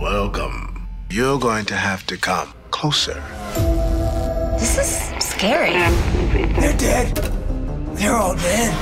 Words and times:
Welcome. 0.00 0.88
You're 1.10 1.38
going 1.38 1.64
to 1.66 1.74
have 1.74 2.06
to 2.08 2.18
come 2.18 2.52
closer. 2.70 3.22
This 4.58 4.76
is 4.76 5.24
scary. 5.24 5.72
They're 6.60 6.76
dead. 6.76 7.16
They're 7.96 8.14
all 8.14 8.34
dead. 8.36 8.74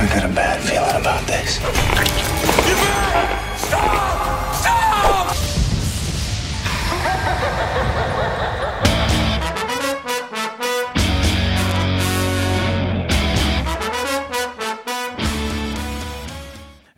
I 0.00 0.06
got 0.06 0.24
a 0.24 0.32
bad 0.32 0.60
feeling 0.62 1.00
about 1.00 1.26
this. 1.26 1.56
Stop! 3.66 4.33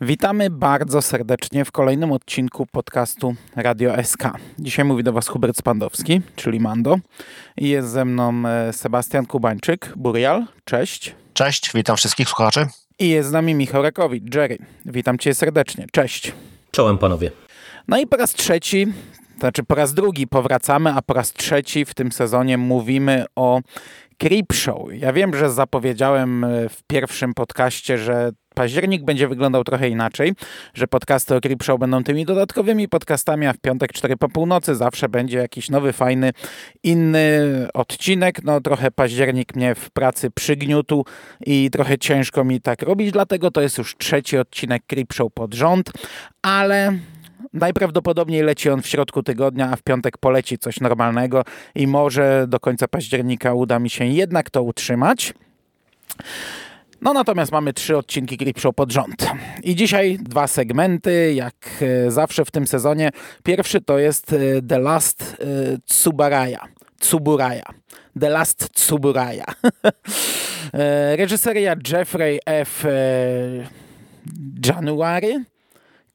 Witamy 0.07 0.51
bardzo 0.51 1.03
serdecznie 1.03 1.65
w 1.65 1.73
kolejnym 1.73 2.13
odcinku 2.13 2.67
podcastu 2.67 3.35
Radio 3.57 4.05
SK. 4.05 4.23
Dzisiaj 4.59 4.85
mówi 4.85 5.05
do 5.05 5.13
Was 5.13 5.29
Hubert 5.29 5.57
Spandowski, 5.57 6.21
czyli 6.37 6.61
Mando. 6.61 6.99
I 7.57 7.69
jest 7.69 7.89
ze 7.89 8.05
mną 8.05 8.43
e, 8.49 8.73
Sebastian 8.73 9.27
Kubańczyk, 9.27 9.93
Burial. 9.97 10.47
Cześć. 10.65 11.15
Cześć, 11.35 11.71
witam 11.75 11.97
wszystkich 11.97 12.29
słuchaczy. 12.29 12.67
I 12.99 13.09
jest 13.09 13.29
z 13.29 13.33
nami 13.33 13.55
Michał 13.55 13.83
Rakowicz, 13.83 14.35
Jerry. 14.35 14.59
Witam 14.85 15.19
Cię 15.19 15.35
serdecznie. 15.35 15.87
Cześć. 15.93 16.33
Czołem 16.71 16.99
panowie. 16.99 17.31
No 17.89 17.99
i 17.99 18.07
po 18.07 18.17
raz 18.17 18.33
trzeci, 18.33 18.87
to 19.35 19.41
znaczy 19.41 19.63
po 19.65 19.75
raz 19.75 19.95
drugi 19.95 20.27
powracamy, 20.27 20.91
a 20.91 21.03
po 21.03 21.15
raz 21.15 21.33
trzeci 21.33 21.85
w 21.85 21.95
tym 21.95 22.13
sezonie 22.13 22.59
mówimy 22.59 23.25
o 23.37 23.61
Creepshow. 24.19 24.89
Ja 24.93 25.13
wiem, 25.13 25.37
że 25.37 25.51
zapowiedziałem 25.51 26.45
e, 26.45 26.69
w 26.69 26.83
pierwszym 26.83 27.35
podcaście, 27.35 27.99
że 27.99 28.31
październik 28.55 29.05
będzie 29.05 29.29
wyglądał 29.29 29.65
trochę 29.65 29.89
inaczej, 29.89 30.33
że 30.75 30.87
podcasty 30.87 31.35
o 31.35 31.41
Creepshow 31.41 31.81
będą 31.81 32.05
tymi 32.05 32.25
dodatkowymi 32.25 32.89
podcastami, 32.89 33.47
a 33.47 33.53
w 33.53 33.59
piątek 33.59 33.93
4 33.93 34.17
po 34.17 34.29
północy 34.29 34.75
zawsze 34.75 35.09
będzie 35.09 35.39
jakiś 35.39 35.71
nowy, 35.71 35.93
fajny, 35.93 36.33
inny 36.83 37.41
odcinek. 37.75 38.45
No 38.45 38.61
trochę 38.61 38.91
październik 38.91 39.57
mnie 39.57 39.75
w 39.75 39.91
pracy 39.91 40.31
przygniótł 40.31 41.05
i 41.47 41.71
trochę 41.71 41.99
ciężko 41.99 42.45
mi 42.45 42.61
tak 42.61 42.83
robić, 42.83 43.13
dlatego 43.13 43.51
to 43.51 43.61
jest 43.61 43.79
już 43.79 43.97
trzeci 43.97 44.39
odcinek 44.39 44.83
Creepshow 44.87 45.33
pod 45.33 45.55
rząd, 45.55 45.91
ale 46.43 46.99
Najprawdopodobniej 47.57 48.43
leci 48.43 48.71
on 48.71 48.83
w 48.83 48.87
środku 48.87 49.23
tygodnia, 49.23 49.71
a 49.73 49.77
w 49.77 49.83
piątek 49.83 50.19
poleci 50.19 50.59
coś 50.59 50.81
normalnego 50.81 51.45
i 51.75 51.87
może 51.87 52.47
do 52.49 52.61
końca 52.61 52.89
października 52.89 53.55
uda 53.55 53.79
mi 53.79 53.91
się 53.91 54.05
jednak 54.05 54.51
to 54.51 54.63
utrzymać. 54.63 55.35
No 57.01 57.13
natomiast 57.13 57.53
mamy 57.53 57.73
trzy 57.73 57.97
odcinki 57.97 58.37
Grip 58.37 58.61
Show 58.61 58.75
pod 58.75 58.93
rząd. 58.93 59.27
I 59.63 59.75
dzisiaj 59.75 60.19
dwa 60.21 60.47
segmenty, 60.47 61.33
jak 61.35 61.55
e, 61.81 62.11
zawsze 62.11 62.45
w 62.45 62.51
tym 62.51 62.67
sezonie. 62.67 63.11
Pierwszy 63.43 63.81
to 63.81 63.99
jest 63.99 64.33
e, 64.33 64.63
The 64.69 64.79
Last 64.79 65.23
e, 65.23 65.79
Tsubaraya. 65.87 66.69
Tsuburaya. 67.01 67.67
The 68.21 68.31
Last 68.31 68.69
Tsuburaya. 68.75 69.45
Reżyseria 71.19 71.77
Jeffrey 71.93 72.41
F. 72.47 72.85
January 74.67 75.45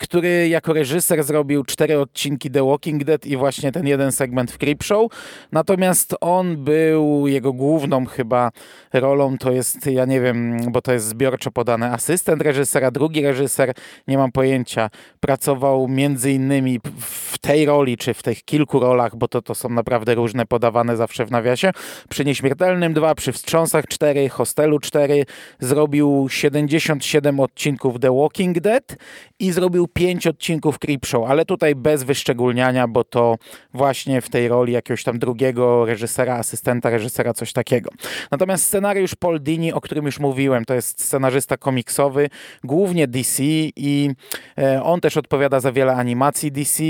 który 0.02 0.48
jako 0.48 0.74
reżyser 0.74 1.24
zrobił 1.24 1.64
cztery 1.64 2.00
odcinki 2.00 2.52
The 2.52 2.66
Walking 2.66 3.04
Dead 3.04 3.26
i 3.26 3.38
właśnie 3.38 3.72
ten 3.72 3.88
jeden 3.88 4.12
segment 4.12 4.52
w 4.52 4.58
Creepshow. 4.58 5.12
Natomiast 5.52 6.16
on 6.22 6.64
był, 6.64 7.28
jego 7.28 7.54
główną 7.54 8.06
chyba 8.06 8.52
rolą 8.94 9.38
to 9.38 9.52
jest, 9.52 9.86
ja 9.86 10.06
nie 10.06 10.22
wiem, 10.22 10.58
bo 10.72 10.82
to 10.82 10.94
jest 10.94 11.08
zbiorczo 11.08 11.52
podane, 11.52 11.92
asystent 11.92 12.42
reżysera, 12.42 12.92
drugi 12.92 13.22
reżyser, 13.22 13.74
nie 14.08 14.18
mam 14.18 14.32
pojęcia. 14.32 14.90
Pracował 15.20 15.88
między 15.88 16.32
innymi 16.32 16.80
w 17.00 17.38
tej 17.38 17.66
roli, 17.66 17.98
czy 17.98 18.14
w 18.14 18.24
tych 18.24 18.44
kilku 18.44 18.80
rolach, 18.80 19.16
bo 19.16 19.28
to, 19.28 19.42
to 19.42 19.56
są 19.56 19.70
naprawdę 19.70 20.16
różne 20.16 20.46
podawane 20.46 20.98
zawsze 20.98 21.26
w 21.26 21.32
nawiasie. 21.32 21.72
Przy 22.10 22.26
Nieśmiertelnym 22.26 22.94
2, 22.94 23.16
przy 23.16 23.32
Wstrząsach 23.32 23.86
4, 23.88 24.30
Hostelu 24.30 24.80
4. 24.80 25.26
Zrobił 25.60 26.28
77 26.30 27.40
odcinków 27.40 28.00
The 28.00 28.18
Walking 28.18 28.60
Dead 28.60 28.96
i 29.40 29.52
zrobił 29.52 29.88
pięć 29.94 30.28
odcinków 30.28 30.80
Creepshow, 30.80 31.30
ale 31.30 31.46
tutaj 31.46 31.76
bez 31.76 32.04
wyszczególniania, 32.04 32.88
bo 32.88 33.04
to 33.04 33.38
właśnie 33.74 34.22
w 34.22 34.30
tej 34.30 34.48
roli 34.48 34.74
jakiegoś 34.74 35.04
tam 35.04 35.20
drugiego 35.20 35.86
reżysera, 35.86 36.36
asystenta 36.36 36.90
reżysera, 36.90 37.34
coś 37.34 37.54
takiego. 37.54 37.90
Natomiast 38.32 38.66
scenariusz 38.66 39.16
Paul 39.16 39.40
Dini, 39.40 39.74
o 39.74 39.82
którym 39.82 40.06
już 40.06 40.20
mówiłem, 40.20 40.66
to 40.66 40.74
jest 40.74 41.04
scenarzysta 41.04 41.58
komiksowy, 41.58 42.30
głównie 42.64 43.08
DC 43.08 43.44
i 43.76 44.10
e, 44.58 44.84
on 44.84 45.02
też 45.02 45.18
odpowiada 45.18 45.60
za 45.60 45.72
wiele 45.72 45.96
animacji 45.96 46.52
DC. 46.52 46.84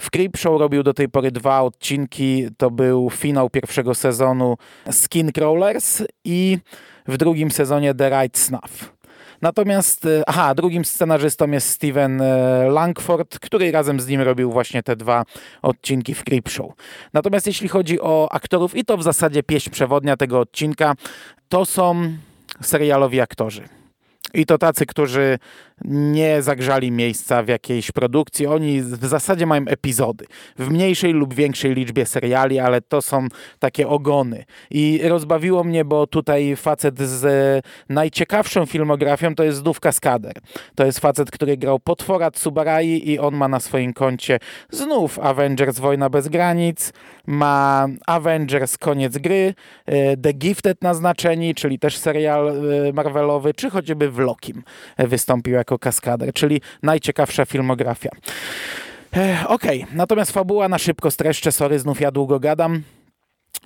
W 0.00 0.10
Creepshow 0.10 0.60
robił 0.60 0.82
do 0.82 0.94
tej 0.94 1.08
pory 1.08 1.30
dwa 1.30 1.60
odcinki, 1.62 2.48
to 2.56 2.70
był 2.70 3.10
finał 3.10 3.50
pierwszego 3.50 3.94
sezonu 3.94 4.56
Skin 4.90 5.32
Crawlers 5.32 6.02
i 6.24 6.58
w 7.08 7.16
drugim 7.16 7.50
sezonie 7.50 7.94
The 7.94 8.20
Right 8.20 8.38
Snuff. 8.38 8.97
Natomiast, 9.42 10.06
e, 10.06 10.22
aha, 10.26 10.54
drugim 10.54 10.84
scenarzystą 10.84 11.50
jest 11.50 11.70
Steven 11.70 12.20
e, 12.20 12.68
Langford, 12.70 13.38
który 13.38 13.72
razem 13.72 14.00
z 14.00 14.08
nim 14.08 14.20
robił 14.20 14.52
właśnie 14.52 14.82
te 14.82 14.96
dwa 14.96 15.24
odcinki 15.62 16.14
w 16.14 16.24
Creepshow. 16.24 16.72
Natomiast 17.12 17.46
jeśli 17.46 17.68
chodzi 17.68 18.00
o 18.00 18.28
aktorów, 18.32 18.76
i 18.76 18.84
to 18.84 18.96
w 18.96 19.02
zasadzie 19.02 19.42
pieśń 19.42 19.70
przewodnia 19.70 20.16
tego 20.16 20.40
odcinka, 20.40 20.94
to 21.48 21.64
są 21.64 22.12
serialowi 22.60 23.20
aktorzy. 23.20 23.77
I 24.34 24.46
to 24.46 24.58
tacy, 24.58 24.86
którzy 24.86 25.38
nie 25.84 26.42
zagrzali 26.42 26.90
miejsca 26.90 27.42
w 27.42 27.48
jakiejś 27.48 27.90
produkcji. 27.90 28.46
Oni 28.46 28.82
w 28.82 29.06
zasadzie 29.06 29.46
mają 29.46 29.64
epizody 29.66 30.24
w 30.58 30.70
mniejszej 30.70 31.12
lub 31.12 31.34
większej 31.34 31.74
liczbie 31.74 32.06
seriali, 32.06 32.58
ale 32.58 32.80
to 32.80 33.02
są 33.02 33.28
takie 33.58 33.88
ogony. 33.88 34.44
I 34.70 35.00
rozbawiło 35.04 35.64
mnie, 35.64 35.84
bo 35.84 36.06
tutaj 36.06 36.56
facet 36.56 36.98
z 36.98 37.64
najciekawszą 37.88 38.66
filmografią 38.66 39.34
to 39.34 39.44
jest 39.44 39.58
znów 39.58 39.80
Kaskader. 39.80 40.32
To 40.74 40.86
jest 40.86 40.98
facet, 40.98 41.30
który 41.30 41.56
grał 41.56 41.80
Potwora 41.80 42.30
Tsubarai 42.30 43.10
i 43.10 43.18
on 43.18 43.34
ma 43.34 43.48
na 43.48 43.60
swoim 43.60 43.92
koncie 43.92 44.38
znów 44.70 45.18
Avengers 45.18 45.78
Wojna 45.78 46.10
bez 46.10 46.28
granic, 46.28 46.92
ma 47.26 47.86
Avengers 48.06 48.78
Koniec 48.78 49.18
gry, 49.18 49.54
e, 49.86 50.16
The 50.16 50.32
Gifted 50.32 50.82
naznaczeni, 50.82 51.54
czyli 51.54 51.78
też 51.78 51.98
serial 51.98 52.48
e, 52.48 52.92
Marvelowy, 52.92 53.54
czy 53.54 53.70
choćby 53.70 54.10
w 54.18 54.20
Lokim 54.20 54.62
wystąpił 54.98 55.54
jako 55.54 55.78
kaskader, 55.78 56.32
czyli 56.32 56.60
najciekawsza 56.82 57.44
filmografia. 57.44 58.10
E, 59.16 59.44
Okej, 59.48 59.82
okay. 59.82 59.96
natomiast 59.96 60.32
fabuła 60.32 60.68
na 60.68 60.78
szybko 60.78 61.10
streszczę, 61.10 61.52
sorry, 61.52 61.78
znów 61.78 62.00
ja 62.00 62.10
długo 62.10 62.40
gadam. 62.40 62.82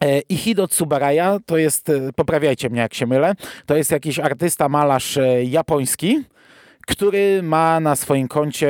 E, 0.01 0.21
Ihido 0.21 0.69
Tsubaraya 0.69 1.39
to 1.47 1.57
jest, 1.57 1.89
e, 1.89 2.13
poprawiajcie 2.17 2.71
mnie 2.71 2.81
jak 2.81 2.95
się 2.95 3.07
mylę, 3.07 3.35
to 3.67 3.77
jest 3.77 3.91
jakiś 3.91 4.19
artysta, 4.19 4.69
malarz 4.69 5.19
japoński, 5.45 6.25
który 6.87 7.43
ma 7.43 7.81
na 7.81 7.97
swoim 7.97 8.29
koncie 8.29 8.69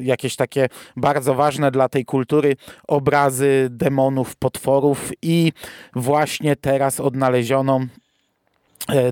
jakieś 0.00 0.36
takie 0.36 0.68
bardzo 0.96 1.34
ważne 1.34 1.70
dla 1.70 1.88
tej 1.88 2.04
kultury 2.04 2.56
obrazy 2.88 3.68
demonów, 3.70 4.36
potworów 4.36 5.10
i 5.22 5.52
właśnie 5.94 6.56
teraz 6.56 7.00
odnalezioną 7.00 7.86
E, 7.86 8.01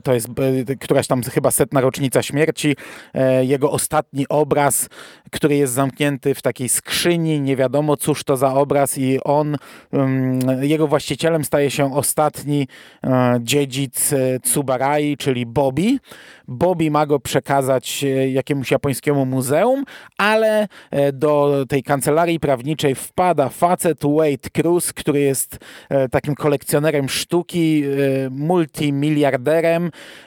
to 0.05 0.15
jest 0.15 0.29
e, 0.69 0.77
któraś 0.77 1.07
tam 1.07 1.23
chyba 1.23 1.51
setna 1.51 1.81
rocznica 1.81 2.23
śmierci. 2.23 2.77
E, 3.15 3.45
jego 3.45 3.71
ostatni 3.71 4.29
obraz, 4.29 4.89
który 5.31 5.57
jest 5.57 5.73
zamknięty 5.73 6.35
w 6.35 6.43
takiej 6.43 6.69
skrzyni, 6.69 7.41
nie 7.41 7.57
wiadomo 7.57 7.97
cóż 7.97 8.25
to 8.25 8.37
za 8.37 8.55
obraz, 8.55 8.99
i 8.99 9.19
on, 9.25 9.57
mm, 9.93 10.65
jego 10.65 10.89
właścicielem 10.89 11.45
staje 11.45 11.71
się 11.71 11.95
ostatni 11.95 12.69
dziedzic 13.41 14.15
Tsubarai, 14.43 15.17
czyli 15.17 15.47
Bobby. 15.47 15.99
Bobby 16.49 16.91
ma 16.91 17.07
go 17.07 17.21
przekazać 17.21 18.05
jakiemuś 18.33 18.71
japońskiemu 18.71 19.27
muzeum, 19.27 19.85
ale 20.19 20.69
do 21.13 21.65
tej 21.69 21.83
kancelarii 21.83 22.41
prawniczej 22.41 22.95
wpada 22.95 23.49
facet 23.49 23.99
Wade 24.03 24.51
Cruz, 24.53 24.93
który 24.93 25.21
jest 25.21 25.59
takim 26.11 26.35
kolekcjonerem 26.35 27.09
sztuki, 27.09 27.85
multimiliarderem 28.31 29.60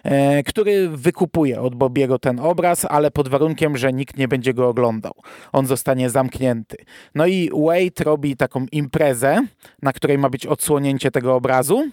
E, 0.03 0.44
który 0.44 0.89
wykupuje 0.89 1.62
od 1.62 1.75
Bobiego 1.75 2.19
ten 2.19 2.39
obraz, 2.39 2.85
ale 2.85 3.12
pod 3.12 3.27
warunkiem, 3.27 3.77
że 3.77 3.94
nikt 3.94 4.18
nie 4.18 4.27
będzie 4.27 4.53
go 4.53 4.69
oglądał. 4.69 5.13
On 5.51 5.68
zostanie 5.68 6.09
zamknięty. 6.09 6.77
No 7.15 7.25
i 7.27 7.50
Wade 7.53 8.03
robi 8.03 8.38
taką 8.38 8.65
imprezę, 8.71 9.41
na 9.81 9.94
której 9.94 10.18
ma 10.18 10.30
być 10.30 10.45
odsłonięcie 10.45 11.12
tego 11.12 11.35
obrazu 11.35 11.83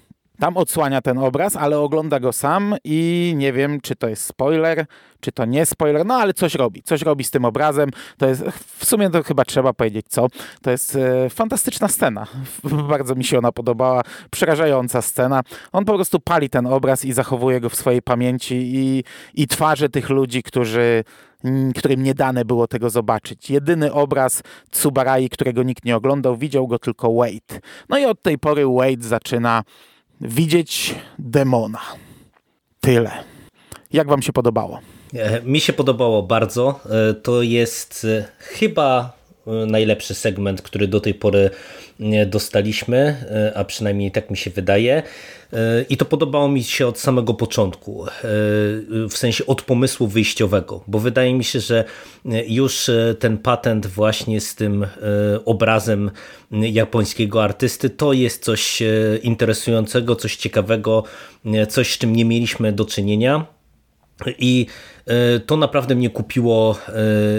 tam 0.40 0.56
odsłania 0.56 1.00
ten 1.02 1.18
obraz, 1.18 1.56
ale 1.56 1.78
ogląda 1.78 2.20
go 2.20 2.32
sam 2.32 2.74
i 2.84 3.32
nie 3.36 3.52
wiem, 3.52 3.80
czy 3.80 3.96
to 3.96 4.08
jest 4.08 4.24
spoiler, 4.24 4.86
czy 5.20 5.32
to 5.32 5.44
nie 5.44 5.66
spoiler, 5.66 6.06
no 6.06 6.14
ale 6.14 6.34
coś 6.34 6.54
robi, 6.54 6.82
coś 6.82 7.02
robi 7.02 7.24
z 7.24 7.30
tym 7.30 7.44
obrazem. 7.44 7.90
To 8.18 8.26
jest, 8.26 8.44
w 8.78 8.84
sumie 8.84 9.10
to 9.10 9.22
chyba 9.22 9.44
trzeba 9.44 9.72
powiedzieć 9.72 10.06
co, 10.08 10.26
to 10.62 10.70
jest 10.70 10.96
e, 10.96 11.30
fantastyczna 11.30 11.88
scena. 11.88 12.26
Bardzo 12.88 13.14
mi 13.14 13.24
się 13.24 13.38
ona 13.38 13.52
podobała, 13.52 14.02
przerażająca 14.30 15.02
scena. 15.02 15.42
On 15.72 15.84
po 15.84 15.94
prostu 15.94 16.20
pali 16.20 16.50
ten 16.50 16.66
obraz 16.66 17.04
i 17.04 17.12
zachowuje 17.12 17.60
go 17.60 17.68
w 17.68 17.74
swojej 17.74 18.02
pamięci 18.02 18.54
i, 18.54 19.04
i 19.34 19.46
twarzy 19.46 19.88
tych 19.88 20.10
ludzi, 20.10 20.42
którzy 20.42 21.04
którym 21.76 22.02
nie 22.02 22.14
dane 22.14 22.44
było 22.44 22.66
tego 22.66 22.90
zobaczyć. 22.90 23.50
Jedyny 23.50 23.92
obraz 23.92 24.42
Tsubarai, 24.70 25.28
którego 25.28 25.62
nikt 25.62 25.84
nie 25.84 25.96
oglądał, 25.96 26.36
widział 26.36 26.66
go 26.68 26.78
tylko 26.78 27.12
Wade. 27.14 27.60
No 27.88 27.98
i 27.98 28.04
od 28.04 28.22
tej 28.22 28.38
pory 28.38 28.66
Wade 28.66 29.02
zaczyna 29.02 29.62
widzieć 30.20 30.94
demona. 31.18 31.80
Tyle. 32.80 33.10
Jak 33.92 34.08
wam 34.08 34.22
się 34.22 34.32
podobało? 34.32 34.80
E, 35.14 35.42
mi 35.42 35.60
się 35.60 35.72
podobało 35.72 36.22
bardzo. 36.22 36.80
E, 37.10 37.14
to 37.14 37.42
jest 37.42 38.06
e, 38.10 38.24
chyba 38.38 39.19
najlepszy 39.46 40.14
segment, 40.14 40.62
który 40.62 40.88
do 40.88 41.00
tej 41.00 41.14
pory 41.14 41.50
dostaliśmy, 42.26 43.24
a 43.54 43.64
przynajmniej 43.64 44.10
tak 44.10 44.30
mi 44.30 44.36
się 44.36 44.50
wydaje. 44.50 45.02
I 45.88 45.96
to 45.96 46.04
podobało 46.04 46.48
mi 46.48 46.64
się 46.64 46.86
od 46.86 46.98
samego 46.98 47.34
początku, 47.34 48.06
w 49.10 49.12
sensie 49.14 49.46
od 49.46 49.62
pomysłu 49.62 50.06
wyjściowego, 50.06 50.84
bo 50.88 50.98
wydaje 50.98 51.34
mi 51.34 51.44
się, 51.44 51.60
że 51.60 51.84
już 52.48 52.90
ten 53.18 53.38
patent 53.38 53.86
właśnie 53.86 54.40
z 54.40 54.54
tym 54.54 54.86
obrazem 55.44 56.10
japońskiego 56.50 57.44
artysty 57.44 57.90
to 57.90 58.12
jest 58.12 58.44
coś 58.44 58.82
interesującego, 59.22 60.16
coś 60.16 60.36
ciekawego, 60.36 61.04
coś 61.68 61.94
z 61.94 61.98
czym 61.98 62.16
nie 62.16 62.24
mieliśmy 62.24 62.72
do 62.72 62.84
czynienia. 62.84 63.46
I 64.38 64.66
e, 65.06 65.40
to 65.40 65.56
naprawdę 65.56 65.94
mnie 65.94 66.10
kupiło, 66.10 66.78
e, 66.88 66.92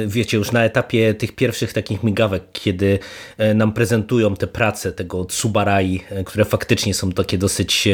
wiecie, 0.08 0.38
już 0.38 0.52
na 0.52 0.64
etapie 0.64 1.14
tych 1.14 1.36
pierwszych 1.36 1.74
takich 1.74 2.04
migawek, 2.04 2.44
kiedy 2.54 3.00
e, 3.38 3.54
nam 3.54 3.74
prezentują 3.74 4.36
te 4.36 4.48
prace 4.48 4.92
tego 4.92 5.26
Tsubarai, 5.26 6.02
które 6.26 6.46
faktycznie 6.46 6.94
są 6.94 7.12
takie 7.12 7.38
dosyć 7.38 7.88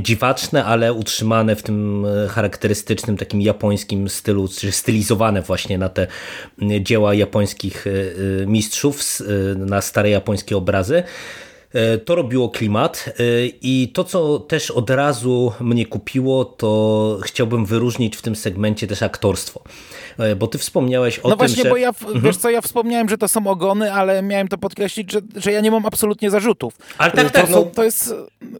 dziwaczne, 0.00 0.64
ale 0.64 0.92
utrzymane 0.92 1.56
w 1.56 1.62
tym 1.62 2.06
charakterystycznym 2.28 3.16
takim 3.16 3.40
japońskim 3.40 4.08
stylu, 4.08 4.48
czy 4.48 4.72
stylizowane 4.72 5.42
właśnie 5.42 5.78
na 5.78 5.88
te 5.88 6.06
dzieła 6.80 7.14
japońskich 7.14 7.84
mistrzów, 8.46 9.18
na 9.56 9.80
stare 9.80 10.10
japońskie 10.10 10.56
obrazy. 10.56 11.02
E, 11.74 11.98
to 11.98 12.14
robiło 12.14 12.48
klimat 12.48 13.04
e, 13.08 13.12
i 13.62 13.90
to, 13.94 14.04
co 14.04 14.38
też 14.38 14.70
od 14.70 14.90
razu 14.90 15.52
mnie 15.60 15.86
kupiło, 15.86 16.44
to 16.44 17.18
chciałbym 17.22 17.66
wyróżnić 17.66 18.16
w 18.16 18.22
tym 18.22 18.36
segmencie 18.36 18.86
też 18.86 19.02
aktorstwo. 19.02 19.62
E, 20.18 20.36
bo 20.36 20.46
ty 20.46 20.58
wspomniałeś 20.58 21.18
o 21.18 21.28
no 21.28 21.30
tym, 21.30 21.38
właśnie, 21.38 21.62
że... 21.62 21.70
bo 21.70 21.76
ja, 21.76 21.88
mhm. 21.88 22.20
wiesz 22.20 22.36
co, 22.36 22.50
ja 22.50 22.60
wspomniałem, 22.60 23.08
że 23.08 23.18
to 23.18 23.28
są 23.28 23.46
ogony, 23.46 23.92
ale 23.92 24.22
miałem 24.22 24.48
to 24.48 24.58
podkreślić, 24.58 25.12
że, 25.12 25.20
że 25.36 25.52
ja 25.52 25.60
nie 25.60 25.70
mam 25.70 25.86
absolutnie 25.86 26.30
zarzutów. 26.30 26.74
Ale 26.98 27.12
tak, 27.12 27.26
to, 27.26 27.32
tak, 27.32 27.50
no... 27.50 27.62
to 27.62 27.84
jest 27.84 28.14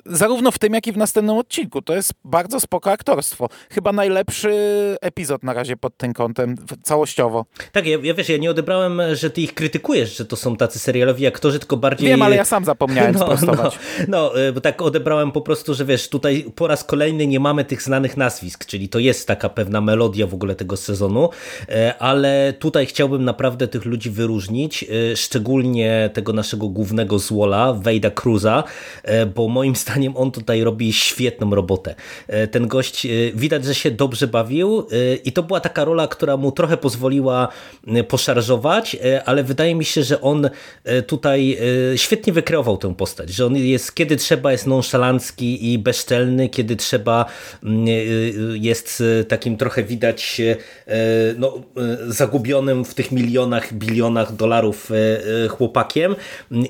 zarówno 0.06 0.50
w 0.50 0.58
tym, 0.58 0.74
jak 0.74 0.86
i 0.86 0.92
w 0.92 0.96
następnym 0.96 1.36
odcinku. 1.36 1.82
To 1.82 1.94
jest 1.94 2.12
bardzo 2.24 2.60
spoko 2.60 2.90
aktorstwo. 2.90 3.48
Chyba 3.70 3.92
najlepszy 3.92 4.50
epizod 5.00 5.42
na 5.42 5.52
razie 5.52 5.76
pod 5.76 5.96
tym 5.96 6.12
kątem, 6.12 6.56
całościowo. 6.82 7.44
Tak, 7.72 7.86
ja, 7.86 7.98
ja 8.02 8.14
wiesz, 8.14 8.28
ja 8.28 8.36
nie 8.36 8.50
odebrałem, 8.50 9.02
że 9.12 9.30
ty 9.30 9.40
ich 9.40 9.54
krytykujesz, 9.54 10.16
że 10.16 10.24
to 10.24 10.36
są 10.36 10.56
tacy 10.56 10.78
serialowi 10.78 11.26
aktorzy, 11.26 11.58
tylko 11.58 11.76
bardziej... 11.76 12.08
Wiem, 12.08 12.22
ale 12.22 12.36
ja 12.36 12.44
sam 12.44 12.64
zapomniałem 12.64 12.97
no, 13.12 13.18
sprostować. 13.18 13.78
No, 13.98 14.04
no, 14.08 14.40
e, 14.40 14.52
bo 14.52 14.60
tak 14.60 14.82
odebrałem 14.82 15.32
po 15.32 15.40
prostu, 15.40 15.74
że 15.74 15.84
wiesz, 15.84 16.08
tutaj 16.08 16.44
po 16.54 16.66
raz 16.66 16.84
kolejny 16.84 17.26
nie 17.26 17.40
mamy 17.40 17.64
tych 17.64 17.82
znanych 17.82 18.16
nazwisk, 18.16 18.64
czyli 18.64 18.88
to 18.88 18.98
jest 18.98 19.26
taka 19.26 19.48
pewna 19.48 19.80
melodia 19.80 20.26
w 20.26 20.34
ogóle 20.34 20.54
tego 20.54 20.76
sezonu, 20.76 21.28
E, 21.68 21.98
ale 21.98 22.52
tutaj 22.58 22.86
chciałbym 22.86 23.24
naprawdę 23.24 23.68
tych 23.68 23.84
ludzi 23.84 24.10
wyróżnić, 24.10 24.84
e, 24.84 25.16
szczególnie 25.16 26.10
tego 26.12 26.32
naszego 26.32 26.68
głównego 26.68 27.18
złola, 27.18 27.72
Wejda 27.72 28.10
Cruza, 28.10 28.64
bo 29.34 29.48
moim 29.48 29.76
zdaniem 29.88 30.16
on 30.16 30.30
tutaj 30.30 30.64
robi 30.64 30.92
świetną 30.92 31.54
robotę. 31.54 31.94
Ten 32.50 32.68
gość 32.68 33.06
widać, 33.34 33.64
że 33.64 33.74
się 33.74 33.90
dobrze 33.90 34.26
bawił 34.26 34.86
i 35.24 35.32
to 35.32 35.42
była 35.42 35.60
taka 35.60 35.84
rola, 35.84 36.08
która 36.08 36.36
mu 36.36 36.52
trochę 36.52 36.76
pozwoliła 36.76 37.48
poszarżować, 38.08 38.96
ale 39.24 39.44
wydaje 39.44 39.74
mi 39.74 39.84
się, 39.84 40.02
że 40.02 40.20
on 40.20 40.50
tutaj 41.06 41.58
świetnie 41.96 42.32
wykreował 42.32 42.76
tę 42.76 42.87
postać, 42.94 43.30
że 43.30 43.46
on 43.46 43.56
jest, 43.56 43.94
kiedy 43.94 44.16
trzeba 44.16 44.52
jest 44.52 44.66
nonszalancki 44.66 45.72
i 45.72 45.78
bezczelny, 45.78 46.48
kiedy 46.48 46.76
trzeba 46.76 47.24
mm, 47.62 47.86
jest 48.54 49.02
takim 49.28 49.56
trochę 49.56 49.82
widać 49.82 50.40
no, 51.38 51.62
e, 51.76 52.12
zagubionym 52.12 52.84
w 52.84 52.94
tych 52.94 53.12
milionach, 53.12 53.74
bilionach 53.74 54.36
dolarów 54.36 54.90
e, 54.90 54.94
e, 55.44 55.48
chłopakiem. 55.48 56.16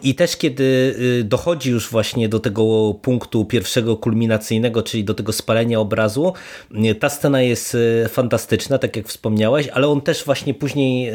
I 0.03 0.15
też 0.15 0.37
kiedy 0.37 0.95
dochodzi 1.25 1.71
już 1.71 1.91
właśnie 1.91 2.29
do 2.29 2.41
tego 2.41 2.95
punktu 3.03 3.45
pierwszego 3.45 3.97
kulminacyjnego, 3.97 4.83
czyli 4.83 5.05
do 5.05 5.15
tego 5.15 5.33
spalenia 5.33 5.81
obrazu, 5.81 6.33
ta 7.01 7.09
scena 7.09 7.43
jest 7.43 7.77
fantastyczna, 8.09 8.79
tak 8.79 8.97
jak 8.97 9.09
wspomniałeś, 9.09 9.69
ale 9.69 9.89
on 9.89 10.01
też 10.01 10.25
właśnie 10.25 10.55
później 10.55 11.13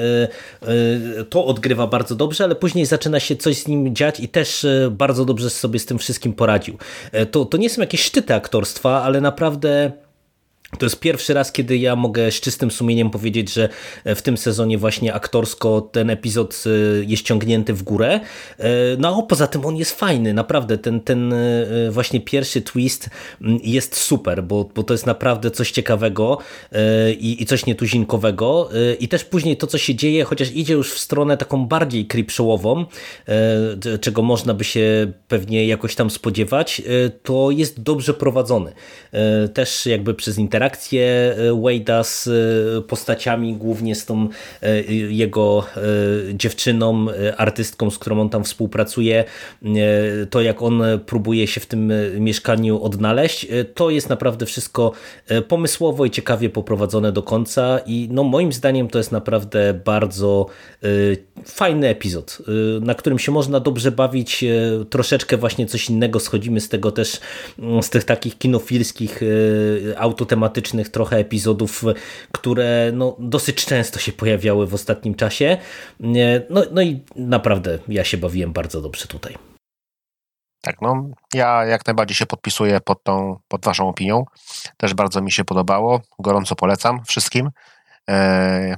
to 1.30 1.46
odgrywa 1.46 1.88
bardzo 1.88 2.16
dobrze, 2.16 2.44
ale 2.44 2.56
później 2.56 2.86
zaczyna 2.86 3.20
się 3.20 3.36
coś 3.36 3.58
z 3.58 3.68
nim 3.68 3.96
dziać 3.96 4.20
i 4.20 4.28
też 4.28 4.66
bardzo 4.94 5.26
dobrze 5.26 5.50
sobie 5.50 5.80
z 5.80 5.86
tym 5.86 5.98
wszystkim 6.00 6.34
poradził. 6.34 6.78
To, 7.32 7.46
to 7.46 7.58
nie 7.58 7.70
są 7.70 7.82
jakieś 7.82 8.04
szczyty 8.04 8.36
aktorstwa, 8.36 9.04
ale 9.04 9.22
naprawdę 9.22 9.92
to 10.80 10.86
jest 10.86 11.00
pierwszy 11.00 11.34
raz, 11.34 11.52
kiedy 11.52 11.78
ja 11.78 11.96
mogę 11.96 12.32
z 12.32 12.42
czystym 12.42 12.72
sumieniem 12.72 13.10
powiedzieć, 13.10 13.54
że 13.54 13.70
w 14.06 14.22
tym 14.22 14.38
sezonie 14.38 14.78
właśnie 14.78 15.14
aktorsko 15.14 15.82
ten 15.82 16.10
epizod 16.10 16.64
e, 16.66 16.70
jest 17.04 17.24
ciągnięty 17.24 17.74
w 17.74 17.84
górę. 17.84 18.20
E, 18.60 18.70
no 18.98 19.20
a 19.20 19.28
poza 19.28 19.48
tym 19.48 19.66
on 19.66 19.76
jest 19.76 20.00
fajny, 20.00 20.34
naprawdę. 20.34 20.78
Ten, 20.78 21.02
ten 21.02 21.34
e, 21.34 21.38
właśnie 21.92 22.22
pierwszy 22.22 22.62
twist 22.62 23.10
jest 23.64 23.96
super, 23.98 24.44
bo, 24.44 24.70
bo 24.76 24.84
to 24.84 24.94
jest 24.94 25.06
naprawdę 25.06 25.52
coś 25.52 25.72
ciekawego 25.72 26.38
i, 27.20 27.44
i 27.44 27.46
coś 27.46 27.66
nietuzinkowego. 27.66 28.70
I 29.00 29.08
też 29.08 29.24
później 29.24 29.58
to, 29.58 29.68
co 29.68 29.78
się 29.78 29.96
dzieje, 29.96 30.24
chociaż 30.24 30.52
idzie 30.52 30.74
już 30.74 30.94
w 30.94 31.00
stronę 31.00 31.38
taką 31.38 31.66
bardziej 31.66 32.06
creepshowową, 32.06 32.86
czego 34.02 34.22
można 34.22 34.54
by 34.54 34.64
się 34.64 35.12
pewnie 35.28 35.68
jakoś 35.68 35.96
tam 35.96 36.10
spodziewać, 36.10 36.82
to 37.24 37.52
jest 37.52 37.82
dobrze 37.82 38.14
prowadzony. 38.14 38.74
Też 39.54 39.86
jakby 39.86 40.14
przez 40.14 40.38
interakcję 40.38 40.63
interakcje 40.64 41.36
e, 41.38 41.52
Wade'a 41.52 42.04
z 42.04 42.28
e, 42.28 42.82
postaciami, 42.82 43.56
głównie 43.56 43.96
z 43.96 44.06
tą 44.06 44.28
e, 44.62 44.84
jego 44.94 45.66
dziewczyną, 46.34 47.06
artystką, 47.38 47.92
z 47.92 48.00
którą 48.00 48.22
on 48.22 48.30
tam 48.30 48.44
współpracuje, 48.44 49.24
to 50.30 50.42
jak 50.42 50.62
on 50.62 50.82
próbuje 51.06 51.48
się 51.48 51.62
w 51.62 51.66
tym 51.66 51.94
mieszkaniu 52.20 52.84
odnaleźć, 52.84 53.48
to 53.76 53.90
jest 53.90 54.10
naprawdę 54.10 54.46
wszystko 54.46 54.92
pomysłowo 55.48 56.06
i 56.06 56.12
ciekawie 56.12 56.50
poprowadzone 56.50 57.12
do 57.12 57.24
końca. 57.24 57.80
I 57.86 58.08
no 58.12 58.24
moim 58.24 58.54
zdaniem 58.54 58.88
to 58.88 58.98
jest 58.98 59.12
naprawdę 59.12 59.82
bardzo 59.86 60.46
fajny 61.46 61.88
epizod, 61.88 62.38
na 62.82 62.96
którym 62.96 63.20
się 63.20 63.32
można 63.32 63.60
dobrze 63.60 63.92
bawić, 63.92 64.46
troszeczkę 64.90 65.38
właśnie 65.38 65.66
coś 65.66 65.90
innego, 65.90 66.20
schodzimy 66.20 66.62
z 66.62 66.70
tego 66.70 66.92
też, 66.92 67.20
z 67.82 67.90
tych 67.90 68.04
takich 68.04 68.38
kinofilskich 68.38 69.22
autotematycznych 69.98 70.53
trochę 70.92 71.18
epizodów, 71.18 71.84
które 72.32 72.92
no, 72.94 73.16
dosyć 73.20 73.66
często 73.66 74.00
się 74.00 74.12
pojawiały 74.12 74.68
w 74.68 74.74
ostatnim 74.74 75.16
czasie. 75.16 75.58
No, 76.50 76.62
no 76.72 76.82
i 76.82 77.04
naprawdę 77.16 77.80
ja 77.88 78.04
się 78.04 78.18
bawiłem 78.18 78.54
bardzo 78.54 78.82
dobrze 78.82 79.08
tutaj. 79.08 79.38
Tak, 80.62 80.82
no 80.82 81.10
ja 81.34 81.66
jak 81.66 81.88
najbardziej 81.88 82.16
się 82.16 82.26
podpisuję 82.26 82.80
pod 82.82 83.04
tą, 83.04 83.40
pod 83.48 83.66
waszą 83.66 83.90
opinią. 83.90 84.26
Też 84.78 84.94
bardzo 84.94 85.22
mi 85.22 85.32
się 85.32 85.44
podobało. 85.44 86.02
Gorąco 86.20 86.56
polecam 86.56 87.04
wszystkim. 87.08 87.50
E, 88.10 88.78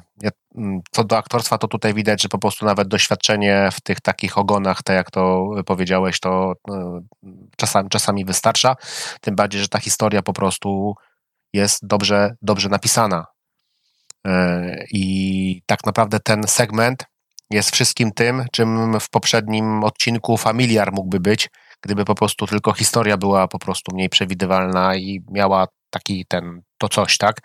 mm, 0.56 0.82
co 0.92 1.04
do 1.04 1.18
aktorstwa, 1.18 1.58
to 1.58 1.68
tutaj 1.68 1.94
widać, 1.94 2.22
że 2.22 2.30
po 2.30 2.38
prostu 2.38 2.66
nawet 2.66 2.88
doświadczenie 2.88 3.70
w 3.72 3.82
tych 3.82 4.02
takich 4.02 4.38
ogonach, 4.38 4.84
tak 4.84 4.96
jak 4.96 5.12
to 5.12 5.50
powiedziałeś, 5.66 6.20
to 6.20 6.54
e, 6.72 7.02
czasami, 7.58 7.90
czasami 7.90 8.26
wystarcza. 8.26 8.76
Tym 9.22 9.36
bardziej, 9.36 9.62
że 9.62 9.68
ta 9.68 9.80
historia 9.80 10.22
po 10.22 10.34
prostu 10.34 10.96
jest 11.56 11.88
dobrze, 11.88 12.36
dobrze 12.42 12.70
napisana. 12.70 13.26
E, 14.28 14.86
I 14.92 15.62
tak 15.66 15.86
naprawdę 15.86 16.20
ten 16.20 16.44
segment 16.48 17.06
jest 17.50 17.72
wszystkim 17.72 18.12
tym, 18.12 18.46
czym 18.52 19.00
w 19.00 19.10
poprzednim 19.10 19.84
odcinku 19.84 20.38
familiar 20.38 20.94
mógłby 20.94 21.20
być, 21.20 21.50
gdyby 21.82 22.06
po 22.06 22.16
prostu 22.16 22.48
tylko 22.48 22.74
historia 22.74 23.18
była 23.18 23.48
po 23.48 23.60
prostu 23.60 23.96
mniej 23.96 24.10
przewidywalna 24.10 24.96
i 24.96 25.24
miała 25.32 25.68
taki 25.90 26.26
ten, 26.26 26.62
to 26.78 26.90
coś, 26.90 27.18
tak? 27.18 27.42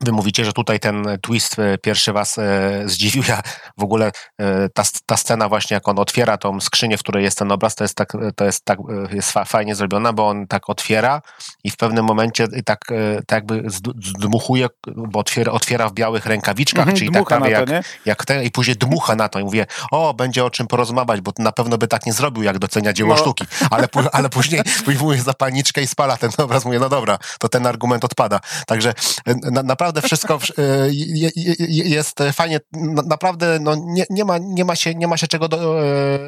Wy 0.00 0.12
mówicie, 0.12 0.44
że 0.44 0.52
tutaj 0.52 0.80
ten 0.80 1.04
twist 1.22 1.58
e, 1.58 1.78
pierwszy 1.78 2.12
was 2.12 2.38
e, 2.38 2.82
zdziwił. 2.84 3.22
Ja 3.28 3.42
w 3.78 3.82
ogóle 3.82 4.12
e, 4.38 4.68
ta, 4.68 4.82
ta 5.06 5.16
scena 5.16 5.48
właśnie, 5.48 5.74
jak 5.74 5.88
on 5.88 5.98
otwiera 5.98 6.38
tą 6.38 6.60
skrzynię, 6.60 6.96
w 6.96 7.00
której 7.00 7.24
jest 7.24 7.38
ten 7.38 7.52
obraz, 7.52 7.74
to 7.74 7.84
jest 7.84 7.94
tak, 7.94 8.12
to 8.36 8.44
jest 8.44 8.64
tak 8.64 8.78
e, 8.78 9.14
jest 9.16 9.32
fa, 9.32 9.44
fajnie 9.44 9.74
zrobiona, 9.74 10.12
bo 10.12 10.28
on 10.28 10.46
tak 10.46 10.70
otwiera 10.70 11.22
i 11.64 11.70
w 11.70 11.76
pewnym 11.76 12.04
momencie 12.04 12.48
tak, 12.64 12.80
e, 12.92 13.22
tak 13.26 13.36
jakby 13.36 13.62
zd- 13.70 13.92
zdmuchuje, 14.18 14.66
bo 14.96 15.18
otwiera, 15.20 15.52
otwiera 15.52 15.88
w 15.88 15.92
białych 15.92 16.26
rękawiczkach, 16.26 16.80
Mhm, 16.82 16.96
czyli 16.98 17.10
tak 17.10 17.24
prawie 17.26 17.50
jak, 17.50 17.68
to, 17.68 17.74
jak 18.04 18.24
ten, 18.24 18.42
i 18.42 18.50
później 18.50 18.76
dmucha 18.76 19.14
na 19.16 19.28
to 19.28 19.38
i 19.40 19.44
mówię, 19.44 19.66
o, 19.90 20.14
będzie 20.14 20.44
o 20.44 20.50
czym 20.50 20.66
porozmawiać, 20.66 21.20
bo 21.20 21.32
na 21.38 21.52
pewno 21.52 21.78
by 21.78 21.88
tak 21.88 22.06
nie 22.06 22.12
zrobił, 22.12 22.42
jak 22.42 22.58
docenia 22.58 22.92
dzieło 22.92 23.10
No. 23.10 23.16
sztuki. 23.16 23.44
Ale, 23.70 23.88
ale 24.12 24.28
później 24.28 24.62
wyjmuje 24.86 25.22
zapalniczkę 25.22 25.82
i 25.82 25.86
spala 25.86 26.16
ten 26.16 26.30
obraz. 26.38 26.64
Mówię, 26.64 26.78
no 26.78 26.88
dobra, 26.88 27.18
to 27.38 27.48
ten 27.48 27.66
argument 27.66 28.04
odpada. 28.04 28.40
Także 28.66 28.94
e, 29.26 29.50
na, 29.50 29.62
naprawdę 29.62 29.89
wszystko 30.02 30.38
w- 30.38 30.58
e, 30.58 30.88
je, 30.92 31.30
je, 31.36 31.54
je- 31.58 31.88
jest 31.88 32.18
fajnie. 32.32 32.60
Na- 32.72 33.02
Naprawdę 33.02 33.58
no, 33.60 33.74
nie, 33.86 34.04
nie, 34.10 34.24
ma, 34.24 34.38
nie, 34.38 34.64
ma 34.64 34.76
się, 34.76 34.94
nie 34.94 35.06
ma 35.06 35.16
się 35.16 35.26
czego 35.26 35.48
do, 35.48 35.84
e, 35.86 36.18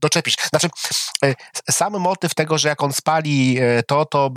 doczepić. 0.00 0.36
Znaczy, 0.50 0.68
e, 1.24 1.34
sam 1.70 1.92
motyw 1.98 2.34
tego, 2.34 2.58
że 2.58 2.68
jak 2.68 2.82
on 2.82 2.92
spali 2.92 3.58
to, 3.86 4.04
to 4.04 4.30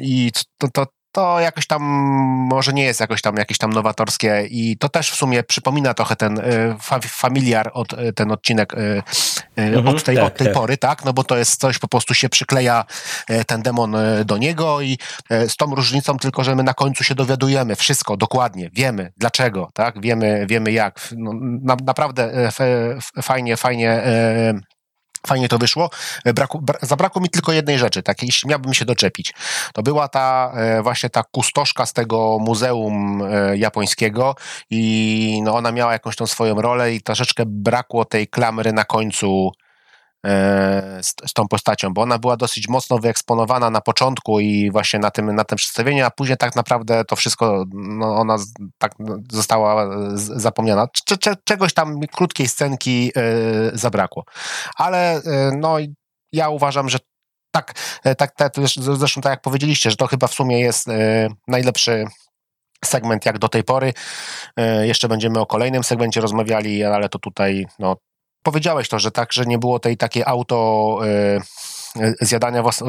i 0.00 0.32
to, 0.58 0.68
to, 0.68 0.86
to 1.12 1.40
jakoś 1.40 1.66
tam 1.66 1.82
może 2.50 2.72
nie 2.72 2.84
jest 2.84 3.00
jakoś 3.00 3.22
tam 3.22 3.36
jakieś 3.36 3.58
tam 3.58 3.72
nowatorskie 3.72 4.46
i 4.50 4.76
to 4.78 4.88
też 4.88 5.10
w 5.10 5.14
sumie 5.14 5.42
przypomina 5.42 5.94
trochę 5.94 6.16
ten 6.16 6.40
fa, 6.80 7.00
familiar 7.00 7.70
od 7.74 7.92
e, 7.92 8.12
ten 8.12 8.32
odcinek 8.32 8.74
e, 8.74 9.02
e, 9.56 9.80
Mhm, 9.80 9.88
od 9.88 10.04
tej, 10.04 10.16
tak, 10.16 10.24
od 10.24 10.36
tej 10.36 10.46
tak. 10.46 10.54
pory, 10.54 10.76
tak? 10.76 11.04
No 11.04 11.12
bo 11.12 11.24
to 11.24 11.36
jest 11.36 11.60
coś, 11.60 11.78
po 11.78 11.88
prostu 11.88 12.14
się 12.14 12.28
przykleja 12.28 12.84
e, 13.28 13.44
ten 13.44 13.62
demon 13.62 13.94
e, 13.94 14.24
do 14.24 14.38
niego 14.38 14.80
i 14.80 14.98
z 15.30 15.56
tą 15.56 15.74
różnicą 15.74 16.18
tylko, 16.18 16.44
że 16.44 16.54
my 16.54 16.62
na 16.62 16.74
końcu 16.74 17.04
się 17.04 17.14
dowiadujemy 17.14 17.76
wszystko 17.76 18.16
dokładnie, 18.16 18.70
wiemy 18.72 19.12
dlaczego, 19.16 19.70
tak? 19.74 20.00
Wiemy, 20.00 20.46
wiemy 20.48 20.72
jak. 20.72 21.08
No, 21.16 21.32
na, 21.62 21.76
naprawdę 21.84 22.50
fajnie, 23.22 23.56
fajnie 23.56 24.02
Fajnie 25.26 25.48
to 25.48 25.58
wyszło. 25.58 25.90
E, 26.24 26.32
Braku, 26.34 26.60
bra, 26.60 26.78
zabrakło 26.82 27.22
mi 27.22 27.30
tylko 27.30 27.52
jednej 27.52 27.78
rzeczy, 27.78 28.02
tak, 28.02 28.22
jeśli 28.22 28.48
miałbym 28.48 28.74
się 28.74 28.84
doczepić. 28.84 29.34
To 29.72 29.82
była 29.82 30.08
ta 30.08 30.52
e, 30.54 30.82
właśnie 30.82 31.10
ta 31.10 31.22
kustoszka 31.22 31.86
z 31.86 31.92
tego 31.92 32.38
muzeum 32.40 33.22
e, 33.22 33.56
japońskiego 33.56 34.34
i 34.70 35.40
no, 35.44 35.54
ona 35.54 35.72
miała 35.72 35.92
jakąś 35.92 36.16
tą 36.16 36.26
swoją 36.26 36.62
rolę 36.62 36.94
i 36.94 37.02
troszeczkę 37.02 37.42
brakło 37.46 38.04
tej 38.04 38.28
klamry 38.28 38.72
na 38.72 38.84
końcu 38.84 39.52
z, 41.02 41.14
z 41.26 41.32
tą 41.34 41.48
postacią, 41.48 41.94
bo 41.94 42.02
ona 42.02 42.18
była 42.18 42.36
dosyć 42.36 42.68
mocno 42.68 42.98
wyeksponowana 42.98 43.70
na 43.70 43.80
początku 43.80 44.40
i 44.40 44.70
właśnie 44.70 44.98
na 44.98 45.10
tym, 45.10 45.34
na 45.34 45.44
tym 45.44 45.56
przedstawieniu, 45.56 46.04
a 46.04 46.10
później 46.10 46.36
tak 46.36 46.56
naprawdę 46.56 47.04
to 47.04 47.16
wszystko, 47.16 47.64
no, 47.72 48.16
ona 48.16 48.36
tak 48.78 48.92
została 49.32 49.86
z, 50.16 50.42
zapomniana. 50.42 50.86
Cze, 51.20 51.34
czegoś 51.44 51.74
tam, 51.74 52.00
krótkiej 52.00 52.48
scenki 52.48 53.12
e, 53.16 53.22
zabrakło. 53.78 54.24
Ale 54.76 55.16
e, 55.16 55.50
no 55.58 55.76
ja 56.32 56.48
uważam, 56.48 56.88
że 56.88 56.98
tak, 57.54 57.74
e, 58.04 58.14
tak, 58.14 58.34
tak 58.34 58.52
zresztą 58.76 59.20
tak 59.20 59.30
jak 59.30 59.42
powiedzieliście, 59.42 59.90
że 59.90 59.96
to 59.96 60.06
chyba 60.06 60.26
w 60.26 60.34
sumie 60.34 60.60
jest 60.60 60.88
e, 60.88 61.28
najlepszy 61.48 62.04
segment 62.84 63.26
jak 63.26 63.38
do 63.38 63.48
tej 63.48 63.64
pory. 63.64 63.92
E, 64.56 64.86
Jeszcze 64.86 65.08
będziemy 65.08 65.40
o 65.40 65.46
kolejnym 65.46 65.84
segmencie 65.84 66.20
rozmawiali, 66.20 66.84
ale 66.84 67.08
to 67.08 67.18
tutaj 67.18 67.66
no, 67.78 67.96
powiedziałeś 68.42 68.88
to, 68.88 68.98
że 68.98 69.10
tak, 69.10 69.32
że 69.32 69.44
nie 69.46 69.58
było 69.58 69.78
tej 69.78 69.96
takiej 69.96 70.22
auto 70.26 70.98
e, 71.06 71.40
e, 72.02 72.14
zjadania, 72.20 72.62
włas, 72.62 72.82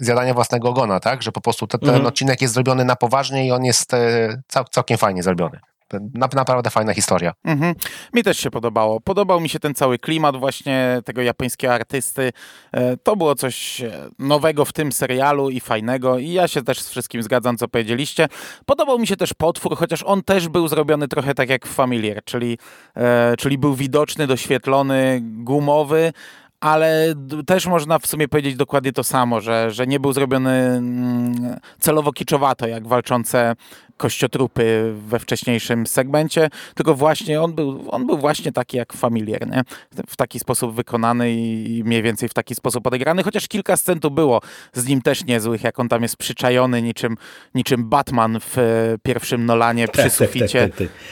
zjadania 0.00 0.34
własnego 0.34 0.68
ogona, 0.68 1.00
tak? 1.00 1.22
Że 1.22 1.32
po 1.32 1.40
prostu 1.40 1.66
te, 1.66 1.78
ten 1.78 1.88
Mhm. 1.88 2.06
odcinek 2.06 2.42
jest 2.42 2.54
zrobiony 2.54 2.84
na 2.84 2.96
poważnie 2.96 3.46
i 3.46 3.52
on 3.52 3.64
jest 3.64 3.94
e, 3.94 4.28
cał, 4.48 4.64
całkiem 4.64 4.98
fajnie 4.98 5.22
zrobiony. 5.22 5.60
Na, 5.92 6.28
naprawdę 6.34 6.70
fajna 6.70 6.94
historia. 6.94 7.32
Mhm. 7.44 7.74
Mi 8.14 8.22
też 8.22 8.38
się 8.38 8.50
podobało. 8.50 9.00
Podobał 9.00 9.40
mi 9.40 9.48
się 9.48 9.58
ten 9.58 9.74
cały 9.74 9.98
klimat 9.98 10.36
właśnie 10.36 11.00
tego 11.04 11.22
japońskiego 11.22 11.74
artysty. 11.74 12.32
E, 12.72 12.96
To 12.96 13.16
było 13.16 13.34
coś 13.34 13.80
e, 13.80 13.90
nowego 14.18 14.64
w 14.64 14.72
tym 14.72 14.92
serialu 14.92 15.50
i 15.50 15.60
fajnego 15.60 16.18
i 16.18 16.32
ja 16.32 16.48
się 16.48 16.62
też 16.62 16.80
z 16.80 16.90
wszystkim 16.90 17.22
zgadzam, 17.22 17.56
co 17.56 17.68
powiedzieliście. 17.68 18.28
Podobał 18.66 18.98
mi 18.98 19.06
się 19.06 19.16
też 19.16 19.34
potwór, 19.34 19.76
chociaż 19.76 20.02
on 20.02 20.22
też 20.22 20.48
był 20.48 20.68
zrobiony 20.68 21.08
trochę 21.08 21.34
tak 21.34 21.48
jak 21.48 21.66
w 21.66 21.74
Familiar, 21.74 22.24
czyli, 22.24 22.58
e, 22.96 23.34
czyli 23.38 23.58
był 23.58 23.74
widoczny, 23.74 24.26
doświetlony, 24.26 25.20
gumowy, 25.22 26.12
ale 26.60 27.14
też 27.46 27.66
można 27.66 27.98
w 27.98 28.06
sumie 28.06 28.28
powiedzieć 28.28 28.56
dokładnie 28.56 28.92
to 28.92 29.04
samo, 29.04 29.40
że, 29.40 29.70
że 29.70 29.86
nie 29.86 30.00
był 30.00 30.12
zrobiony 30.12 30.50
mm, 30.50 31.56
celowo 31.78 32.12
kiczowato, 32.12 32.66
jak 32.66 32.86
walczące 32.86 33.56
kościotrupy 33.96 34.94
we 34.96 35.18
wcześniejszym 35.18 35.86
segmencie, 35.86 36.48
tylko 36.74 36.94
właśnie 36.94 37.42
on 37.42 37.52
był, 37.52 37.84
on 37.90 38.06
był 38.06 38.18
właśnie 38.18 38.52
taki 38.52 38.76
jak 38.76 38.92
Familiar, 38.92 39.48
nie? 39.48 39.62
W 40.08 40.16
taki 40.16 40.38
sposób 40.38 40.74
wykonany 40.74 41.32
i 41.32 41.82
mniej 41.84 42.02
więcej 42.02 42.28
w 42.28 42.34
taki 42.34 42.54
sposób 42.54 42.86
odegrany, 42.86 43.22
chociaż 43.22 43.48
kilka 43.48 43.76
scen 43.76 44.00
tu 44.00 44.10
było 44.10 44.40
z 44.72 44.88
nim 44.88 45.02
też 45.02 45.24
niezłych, 45.24 45.64
jak 45.64 45.78
on 45.78 45.88
tam 45.88 46.02
jest 46.02 46.16
przyczajony 46.16 46.82
niczym, 46.82 47.16
niczym 47.54 47.88
Batman 47.88 48.40
w 48.40 48.58
e, 48.58 48.62
pierwszym 49.02 49.46
Nolanie 49.46 49.88
przy 49.88 50.02
Tak, 50.02 50.10
tak, 50.10 50.18
tak, 50.18 50.28
suficie. 50.28 50.70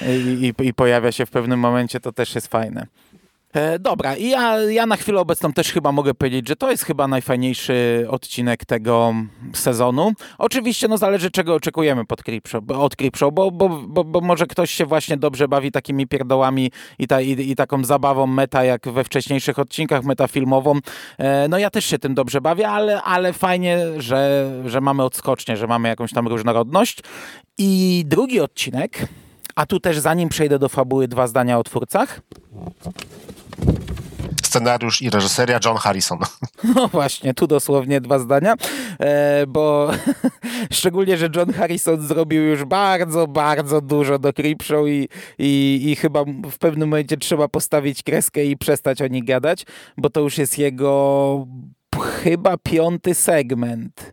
I, 0.08 0.52
i, 0.60 0.66
i 0.66 0.74
pojawia 0.74 1.12
się 1.12 1.26
w 1.26 1.30
pewnym 1.30 1.60
momencie, 1.60 2.00
to 2.00 2.12
też 2.12 2.34
jest 2.34 2.46
fajne. 2.46 2.86
E, 3.56 3.78
Dobra, 3.78 4.16
i 4.16 4.28
ja, 4.28 4.58
ja 4.58 4.86
na 4.86 4.96
chwilę 4.96 5.20
obecną 5.20 5.52
też 5.52 5.72
chyba 5.72 5.92
mogę 5.92 6.14
powiedzieć, 6.14 6.48
że 6.48 6.56
to 6.56 6.70
jest 6.70 6.84
chyba 6.84 7.08
najfajniejszy 7.08 8.06
odcinek 8.10 8.64
tego 8.64 9.14
sezonu. 9.54 10.12
Oczywiście 10.38 10.88
no 10.88 10.98
zależy 10.98 11.30
czego 11.30 11.54
oczekujemy 11.54 12.04
pod 12.04 12.22
Creepshow, 12.22 12.64
od 12.70 12.96
Creepshow, 12.96 13.34
bo, 13.34 13.50
bo, 13.50 13.68
bo, 13.68 14.04
bo 14.04 14.20
może 14.20 14.46
ktoś 14.46 14.70
się 14.70 14.86
właśnie 14.86 15.16
dobrze 15.16 15.48
bawi 15.48 15.72
takimi 15.72 16.06
pierdołami 16.06 16.70
i, 16.98 17.06
ta, 17.06 17.20
i, 17.20 17.50
i 17.50 17.56
taką 17.56 17.84
zabawą 17.84 18.26
meta 18.26 18.64
jak 18.64 18.88
we 18.88 19.04
wcześniejszych 19.04 19.58
odcinkach, 19.58 20.04
metafilmową. 20.04 20.78
E, 21.18 21.48
No 21.48 21.58
ja 21.58 21.70
też 21.70 21.84
się 21.84 21.98
tym 21.98 22.14
dobrze 22.14 22.40
bawię, 22.40 22.68
ale, 22.68 23.02
ale 23.02 23.32
fajnie, 23.32 23.78
że, 23.98 24.50
że 24.66 24.80
mamy 24.80 25.02
odskocznie, 25.02 25.56
że 25.56 25.66
mamy 25.66 25.88
jakąś 25.88 26.12
tam 26.12 26.28
różnorodność. 26.28 26.98
I 27.58 28.02
drugi 28.06 28.40
odcinek, 28.40 29.08
a 29.54 29.66
tu 29.66 29.80
też 29.80 29.98
zanim 29.98 30.28
przejdę 30.28 30.58
do 30.58 30.68
fabuły, 30.68 31.08
dwa 31.08 31.26
zdania 31.26 31.58
o 31.58 31.64
twórcach. 31.64 32.20
Scenariusz 34.46 35.02
i 35.02 35.10
reżyseria 35.10 35.60
John 35.64 35.76
Harrison. 35.76 36.18
No 36.74 36.88
właśnie, 36.88 37.34
tu 37.34 37.46
dosłownie 37.46 38.00
dwa 38.00 38.18
zdania, 38.18 38.54
e, 39.00 39.46
bo 39.46 39.90
szczególnie, 40.72 41.16
że 41.16 41.28
John 41.36 41.52
Harrison 41.52 42.06
zrobił 42.06 42.42
już 42.42 42.64
bardzo, 42.64 43.26
bardzo 43.26 43.80
dużo 43.80 44.18
do 44.18 44.32
Creepshow 44.32 44.88
i, 44.88 45.08
i, 45.38 45.80
i 45.84 45.96
chyba 45.96 46.24
w 46.50 46.58
pewnym 46.58 46.88
momencie 46.88 47.16
trzeba 47.16 47.48
postawić 47.48 48.02
kreskę 48.02 48.44
i 48.44 48.56
przestać 48.56 49.02
o 49.02 49.06
nich 49.06 49.24
gadać, 49.24 49.66
bo 49.96 50.10
to 50.10 50.20
już 50.20 50.38
jest 50.38 50.58
jego 50.58 51.46
chyba 52.22 52.56
piąty 52.56 53.14
segment. 53.14 54.12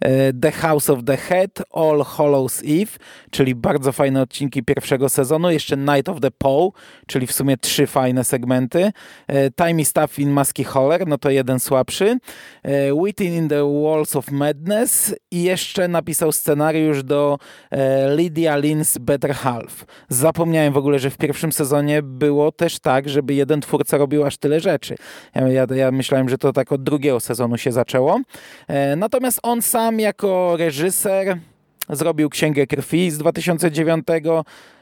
E, 0.00 0.32
The 0.32 0.52
House 0.52 0.90
of 0.90 1.04
the 1.04 1.16
Head, 1.16 1.62
All 1.70 2.04
Hallows 2.04 2.62
Eve, 2.64 2.98
czyli 3.30 3.54
bardzo 3.54 3.92
fajne 3.92 4.22
odcinki 4.22 4.62
pierwszego 4.62 5.08
sezonu, 5.08 5.50
jeszcze 5.50 5.76
Night 5.76 6.08
of 6.08 6.20
the 6.20 6.30
Poe, 6.30 6.70
czyli 7.06 7.26
w 7.26 7.32
sumie 7.32 7.56
trzy 7.56 7.86
fajne 7.86 8.24
segmenty, 8.24 8.92
e, 9.28 9.50
Timey 9.50 9.84
Stuff 9.84 10.18
in 10.18 10.30
Maski 10.30 10.64
Holler, 10.64 11.06
no 11.06 11.18
to 11.18 11.30
jeden 11.30 11.60
słabszy, 11.60 12.18
e, 12.62 13.04
Within 13.04 13.34
in 13.34 13.48
the 13.48 13.82
Walls 13.82 14.16
of 14.16 14.30
Madness 14.30 15.14
i 15.30 15.42
jeszcze 15.42 15.88
napisał 15.88 16.32
scenariusz 16.32 17.02
do 17.02 17.38
Lydia 18.16 18.58
Lynn's 18.58 18.98
Better 18.98 19.34
Half. 19.34 19.84
Zapomniałem 20.08 20.72
w 20.72 20.76
ogóle, 20.76 20.98
że 20.98 21.10
w 21.10 21.16
pierwszym 21.16 21.52
sezonie 21.52 22.02
było 22.02 22.52
też 22.52 22.78
tak, 22.78 23.08
żeby 23.08 23.34
jeden 23.34 23.60
twórca 23.60 23.96
robił 23.96 24.24
aż 24.24 24.36
tyle 24.36 24.60
rzeczy. 24.60 24.96
Ja, 25.34 25.48
ja, 25.48 25.66
ja 25.74 25.90
myślałem, 25.90 26.28
że 26.28 26.38
to 26.38 26.52
tak 26.52 26.72
od 26.72 26.82
drugiego 26.82 27.20
sezonu 27.20 27.58
się 27.58 27.72
zaczęło. 27.72 28.20
Natomiast 28.96 29.40
on 29.42 29.62
sam 29.62 29.85
jako 29.92 30.56
reżyser 30.56 31.38
zrobił 31.88 32.30
Księgę 32.30 32.66
Krwi 32.66 33.10
z 33.10 33.18
2009. 33.18 34.06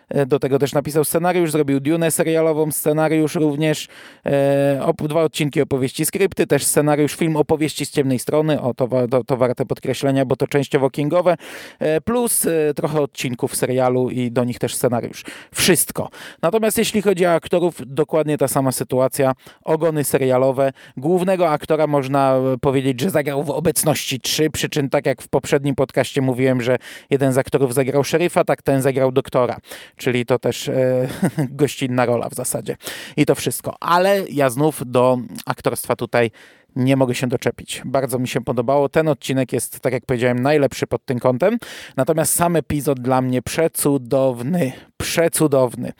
E, 0.09 0.27
Do 0.27 0.39
tego 0.39 0.59
też 0.59 0.73
napisał 0.73 1.05
scenariusz, 1.05 1.51
zrobił 1.51 1.81
Dune 1.81 2.11
serialową, 2.11 2.73
scenariusz 2.73 3.35
również, 3.35 3.89
e, 4.27 4.93
dwa 5.09 5.23
odcinki 5.23 5.63
opowieści 5.63 6.07
skrypty, 6.07 6.47
też 6.47 6.65
scenariusz, 6.65 7.15
film 7.15 7.37
opowieści 7.37 7.87
z 7.87 7.91
ciemnej 7.91 8.19
strony, 8.19 8.61
o 8.61 8.75
to, 8.75 8.89
to, 9.11 9.25
to 9.25 9.37
warte 9.37 9.67
podkreślenia, 9.67 10.25
bo 10.25 10.37
to 10.37 10.47
częściowo 10.47 10.91
kingowe, 10.91 11.37
e, 11.79 12.01
plus 12.01 12.47
trochę 12.77 13.01
odcinków 13.01 13.57
serialu 13.57 14.11
i 14.11 14.31
do 14.31 14.45
nich 14.45 14.59
też 14.59 14.75
scenariusz. 14.75 15.25
Wszystko. 15.55 16.09
Natomiast 16.43 16.79
jeśli 16.79 17.03
chodzi 17.03 17.27
o 17.27 17.33
aktorów, 17.33 17.75
dokładnie 17.87 18.39
ta 18.39 18.49
sama 18.49 18.73
sytuacja, 18.73 19.33
ogony 19.65 20.05
serialowe. 20.05 20.73
Głównego 20.97 21.51
aktora 21.51 21.87
można 21.87 22.37
powiedzieć, 22.61 23.01
że 23.01 23.11
zagrał 23.11 23.45
w 23.45 23.51
obecności 23.51 24.21
trzy, 24.21 24.51
przy 24.51 24.69
czym 24.69 24.91
tak 24.91 25.07
jak 25.07 25.23
w 25.23 25.29
poprzednim 25.29 25.75
podcaście 25.75 26.21
mówiłem, 26.21 26.63
że 26.63 26.77
jeden 27.11 27.33
z 27.33 27.39
aktorów 27.39 27.75
zagrał 27.75 28.05
szeryfa, 28.05 28.45
tak 28.45 28.63
ten 28.63 28.83
zagrał 28.83 29.13
doktora 29.13 29.57
czyli 29.97 30.27
to 30.27 30.39
też 30.39 30.69
e, 30.69 31.09
gościnna 31.51 32.07
rola 32.07 32.29
w 32.29 32.35
zasadzie. 32.35 32.77
I 33.17 33.27
to 33.27 33.35
wszystko. 33.35 33.77
Ale 33.81 34.25
ja 34.31 34.51
znów 34.51 34.83
do 34.87 35.19
aktorstwa 35.47 35.97
tutaj 35.97 36.31
nie 36.77 36.97
mogę 36.97 37.15
się 37.15 37.27
doczepić. 37.27 37.83
Bardzo 37.85 38.19
mi 38.19 38.29
się 38.29 38.41
podobało. 38.41 38.89
Ten 38.89 39.09
odcinek 39.09 39.53
jest, 39.53 39.81
tak 39.81 39.93
jak 39.93 40.07
powiedziałem, 40.07 40.39
najlepszy 40.39 40.87
pod 40.87 41.05
tym 41.05 41.19
kątem. 41.19 41.59
Natomiast 41.97 42.35
sam 42.35 42.57
epizod 42.57 43.01
dla 43.01 43.23
mnie 43.23 43.43
przecudowny. 43.43 44.73
Przecudowny. 44.97 45.93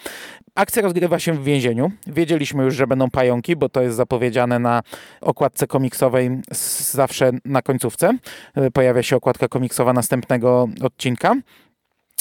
Akcja 0.55 0.83
rozgrywa 0.83 1.19
się 1.19 1.33
w 1.33 1.45
więzieniu. 1.45 1.91
Wiedzieliśmy 2.07 2.65
już, 2.65 2.75
że 2.75 2.87
będą 2.87 3.11
pająki, 3.11 3.57
bo 3.57 3.69
to 3.69 3.83
jest 3.83 3.97
zapowiedziane 3.97 4.59
na 4.59 4.83
okładce 5.21 5.67
komiksowej 5.67 6.31
zawsze 6.93 7.31
na 7.45 7.63
końcówce. 7.63 8.19
Pojawia 8.73 9.03
się 9.03 9.17
okładka 9.17 9.49
komiksowa 9.49 9.93
następnego 9.93 10.69
odcinka. 10.83 11.35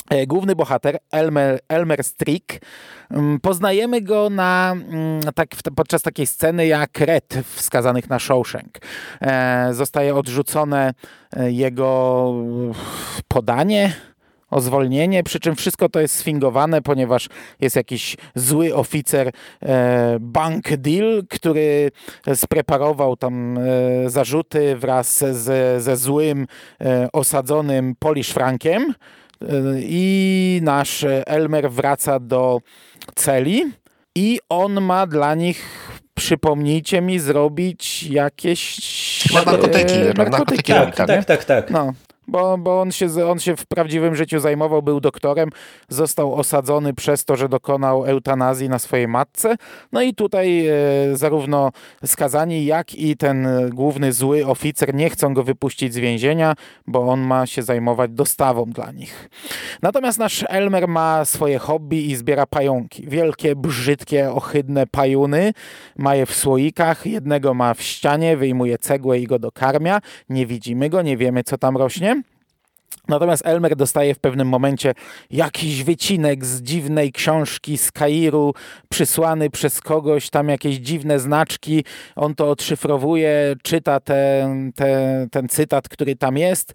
E, 0.10 0.28
główny 0.28 0.56
bohater, 0.56 0.98
Elmer, 1.12 1.60
Elmer 1.68 2.04
Strick, 2.04 2.60
mm, 3.12 3.40
poznajemy 3.40 4.02
go 4.02 4.30
na, 4.30 4.72
mm, 4.72 5.22
tak, 5.36 5.50
podczas 5.76 6.02
takiej 6.02 6.28
sceny 6.28 6.68
jak 6.68 7.00
Red 7.00 7.34
w 7.46 7.62
Skazanych 7.62 8.10
na 8.10 8.20
Shawshank. 8.20 8.80
E, 9.22 9.70
zostaje 9.74 10.16
odrzucone 10.16 10.94
e, 11.36 11.52
jego 11.52 12.34
podanie, 13.28 13.94
o 14.54 14.62
zwolnienie, 14.62 15.24
przy 15.24 15.40
czym 15.40 15.56
wszystko 15.56 15.90
to 15.90 16.00
jest 16.00 16.16
sfingowane, 16.16 16.82
ponieważ 16.82 17.30
jest 17.60 17.76
jakiś 17.76 18.18
zły 18.36 18.76
oficer 18.76 19.32
e, 19.62 20.18
Bank 20.20 20.78
Deal, 20.78 21.24
który 21.30 21.92
spreparował 22.36 23.18
tam 23.18 23.58
e, 23.58 23.62
zarzuty 24.10 24.76
wraz 24.76 25.18
z, 25.18 25.84
ze 25.84 25.98
złym 25.98 26.48
e, 26.82 27.08
osadzonym 27.14 27.96
Polish 28.00 28.30
Frankiem 28.30 28.94
i 29.80 30.60
nasz 30.64 31.06
Elmer 31.26 31.72
wraca 31.72 32.20
do 32.20 32.62
celi 33.16 33.72
i 34.16 34.40
on 34.50 34.82
ma 34.82 35.08
dla 35.08 35.36
nich 35.36 35.90
przypomnijcie 36.16 37.02
mi, 37.02 37.20
zrobić 37.20 38.04
jakieś 38.04 39.34
narkotyki. 39.34 39.94
E, 39.94 40.14
narkotyki, 40.18 40.74
tak, 40.74 40.96
tak, 40.96 41.08
tak, 41.08 41.26
tak, 41.26 41.46
tak. 41.46 41.70
No 41.70 41.94
bo, 42.28 42.58
bo 42.58 42.82
on, 42.82 42.92
się, 42.92 43.28
on 43.28 43.40
się 43.40 43.56
w 43.56 43.66
prawdziwym 43.66 44.16
życiu 44.16 44.40
zajmował, 44.40 44.82
był 44.82 45.00
doktorem, 45.00 45.50
został 45.90 46.36
osadzony 46.36 46.94
przez 46.94 47.26
to, 47.26 47.36
że 47.36 47.50
dokonał 47.50 48.06
eutanazji 48.06 48.70
na 48.70 48.80
swojej 48.80 49.08
matce. 49.08 49.56
No 49.92 50.02
i 50.02 50.14
tutaj 50.14 50.68
e, 50.68 50.74
zarówno 51.14 51.72
skazani, 52.06 52.66
jak 52.66 52.96
i 52.96 53.18
ten 53.18 53.48
główny 53.70 54.14
zły 54.14 54.46
oficer 54.46 54.94
nie 54.96 55.10
chcą 55.10 55.34
go 55.34 55.44
wypuścić 55.44 55.94
z 55.94 55.98
więzienia, 55.98 56.54
bo 56.88 57.08
on 57.08 57.22
ma 57.22 57.46
się 57.46 57.64
zajmować 57.64 58.12
dostawą 58.12 58.66
dla 58.66 58.92
nich. 58.92 59.30
Natomiast 59.82 60.20
nasz 60.20 60.46
Elmer 60.50 60.88
ma 60.88 61.26
swoje 61.26 61.60
hobby 61.60 62.12
i 62.12 62.16
zbiera 62.16 62.46
pająki. 62.46 63.08
Wielkie, 63.08 63.56
brzydkie, 63.56 64.32
ohydne 64.32 64.88
pajuny. 64.88 65.54
Ma 65.98 66.16
je 66.16 66.26
w 66.26 66.36
słoikach, 66.36 67.06
jednego 67.06 67.54
ma 67.54 67.74
w 67.74 67.82
ścianie, 67.82 68.38
wyjmuje 68.38 68.78
cegłę 68.78 69.20
i 69.20 69.28
go 69.28 69.40
dokarmia. 69.40 70.00
Nie 70.30 70.46
widzimy 70.46 70.90
go, 70.90 71.02
nie 71.02 71.18
wiemy 71.18 71.44
co 71.44 71.58
tam 71.58 71.78
rośnie. 71.78 72.13
Natomiast 73.08 73.46
Elmer 73.46 73.76
dostaje 73.76 74.16
w 74.16 74.20
pewnym 74.20 74.48
momencie 74.48 74.94
jakiś 75.32 75.84
wycinek 75.84 76.46
z 76.46 76.62
dziwnej 76.62 77.12
książki 77.12 77.78
z 77.78 77.92
Kairu, 77.92 78.54
przysłany 78.90 79.50
przez 79.50 79.82
kogoś, 79.82 80.30
tam 80.30 80.50
jakieś 80.50 80.76
dziwne 80.76 81.20
znaczki. 81.20 81.86
On 82.16 82.36
to 82.36 82.50
odszyfrowuje, 82.50 83.56
czyta 83.64 84.00
ten, 84.00 84.74
ten, 84.74 85.30
ten 85.30 85.50
cytat, 85.50 85.90
który 85.90 86.16
tam 86.16 86.38
jest. 86.38 86.74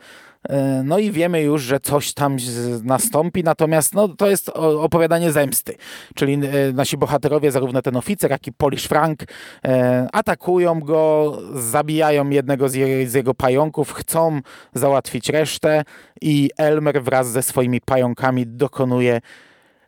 E, 0.49 0.83
no 0.85 0.99
i 0.99 1.11
wiemy 1.11 1.43
już, 1.43 1.63
że 1.63 1.81
coś 1.81 2.13
tam 2.13 2.37
nastąpi, 2.85 3.45
natomiast 3.45 3.95
no, 3.95 4.09
to 4.09 4.31
jest 4.31 4.49
opowiadanie 4.59 5.33
zemsty. 5.33 5.75
Czyli 6.15 6.35
e, 6.35 6.73
nasi 6.73 6.97
bohaterowie, 6.97 7.51
zarówno 7.51 7.83
ten 7.83 7.97
oficer, 7.97 8.31
jak 8.31 8.47
i 8.47 8.53
Polish 8.53 8.85
Frank, 8.85 9.25
e, 9.65 10.09
atakują 10.13 10.81
go, 10.81 11.39
zabijają 11.55 12.31
jednego 12.31 12.69
z, 12.69 12.75
je, 12.75 13.09
z 13.09 13.15
jego 13.15 13.35
pająków, 13.35 13.93
chcą 13.93 14.41
załatwić 14.75 15.29
resztę 15.29 15.85
i 16.21 16.51
Elmer 16.59 17.03
wraz 17.03 17.31
ze 17.31 17.43
swoimi 17.43 17.81
pająkami 17.81 18.47
dokonuje 18.47 19.21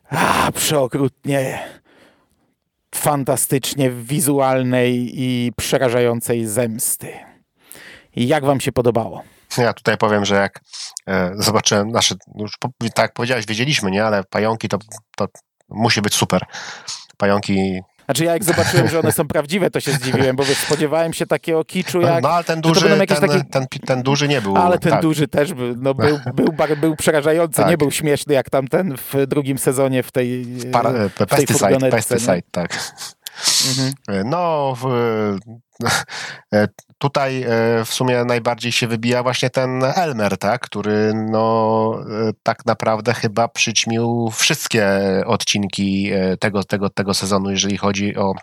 a, 0.09 0.51
przeokrutnie 0.51 1.59
fantastycznie 2.95 3.91
wizualnej 3.91 5.11
i 5.13 5.51
przerażającej 5.57 6.45
zemsty. 6.45 7.07
Jak 8.15 8.45
wam 8.45 8.59
się 8.59 8.71
podobało? 8.71 9.23
Ja 9.57 9.73
tutaj 9.73 9.97
powiem, 9.97 10.25
że 10.25 10.35
jak 10.35 10.61
e, 11.07 11.31
zobaczyłem 11.35 11.91
nasze, 11.91 12.15
już 12.35 12.57
tak 12.79 12.97
jak 12.97 13.13
powiedziałeś, 13.13 13.45
wiedzieliśmy, 13.45 13.91
nie, 13.91 14.05
ale 14.05 14.23
pająki 14.23 14.69
to, 14.69 14.77
to 15.17 15.27
musi 15.69 16.01
być 16.01 16.15
super. 16.15 16.41
Pająki 17.17 17.81
znaczy 18.05 18.25
ja 18.25 18.33
jak 18.33 18.43
zobaczyłem, 18.43 18.87
że 18.87 18.99
one 18.99 19.11
są 19.11 19.27
prawdziwe, 19.27 19.71
to 19.71 19.79
się 19.79 19.91
zdziwiłem, 19.91 20.35
bo 20.35 20.43
wiesz, 20.43 20.57
spodziewałem 20.57 21.13
się 21.13 21.25
takiego 21.25 21.65
kiczu 21.65 22.01
jak... 22.01 22.23
No 22.23 22.29
ale 22.29 22.43
ten 22.43 22.61
duży, 22.61 22.89
ten, 22.89 23.07
taki... 23.07 23.45
ten, 23.51 23.65
ten, 23.85 24.03
duży 24.03 24.27
nie 24.27 24.41
był... 24.41 24.57
Ale 24.57 24.79
ten 24.79 24.91
tak. 24.91 25.01
duży 25.01 25.27
też 25.27 25.53
był, 25.53 25.75
no, 25.77 25.93
był, 25.93 26.19
był, 26.35 26.53
był, 26.53 26.77
był 26.77 26.95
przerażający, 26.95 27.55
tak. 27.55 27.69
nie 27.69 27.77
był 27.77 27.91
śmieszny 27.91 28.33
jak 28.33 28.49
tamten 28.49 28.97
w 28.97 29.27
drugim 29.27 29.57
sezonie 29.57 30.03
w 30.03 30.11
tej 30.11 30.45
Para, 30.71 30.89
e, 30.89 31.09
w 31.09 31.15
tej 31.15 31.27
pesticide, 31.27 31.89
pesticide, 31.91 32.41
tak. 32.51 32.79
Mhm. 33.67 33.93
E, 34.09 34.23
no, 34.23 34.75
w, 34.81 34.85
Tutaj 36.97 37.43
e, 37.43 37.47
w 37.85 37.93
sumie 37.93 38.25
najbardziej 38.25 38.71
się 38.71 38.87
wybija 38.87 39.23
właśnie 39.23 39.49
ten 39.49 39.83
Elmer, 39.83 40.37
tak, 40.37 40.61
który 40.61 41.13
no 41.13 41.95
e, 41.99 42.31
tak 42.43 42.65
naprawdę 42.65 43.13
chyba 43.13 43.47
przyćmił 43.47 44.29
wszystkie 44.33 44.99
odcinki 45.25 46.11
e, 46.11 46.37
tego, 46.37 46.63
tego, 46.63 46.89
tego 46.89 47.13
sezonu, 47.13 47.51
jeżeli 47.51 47.77
chodzi 47.77 48.15
o 48.15 48.33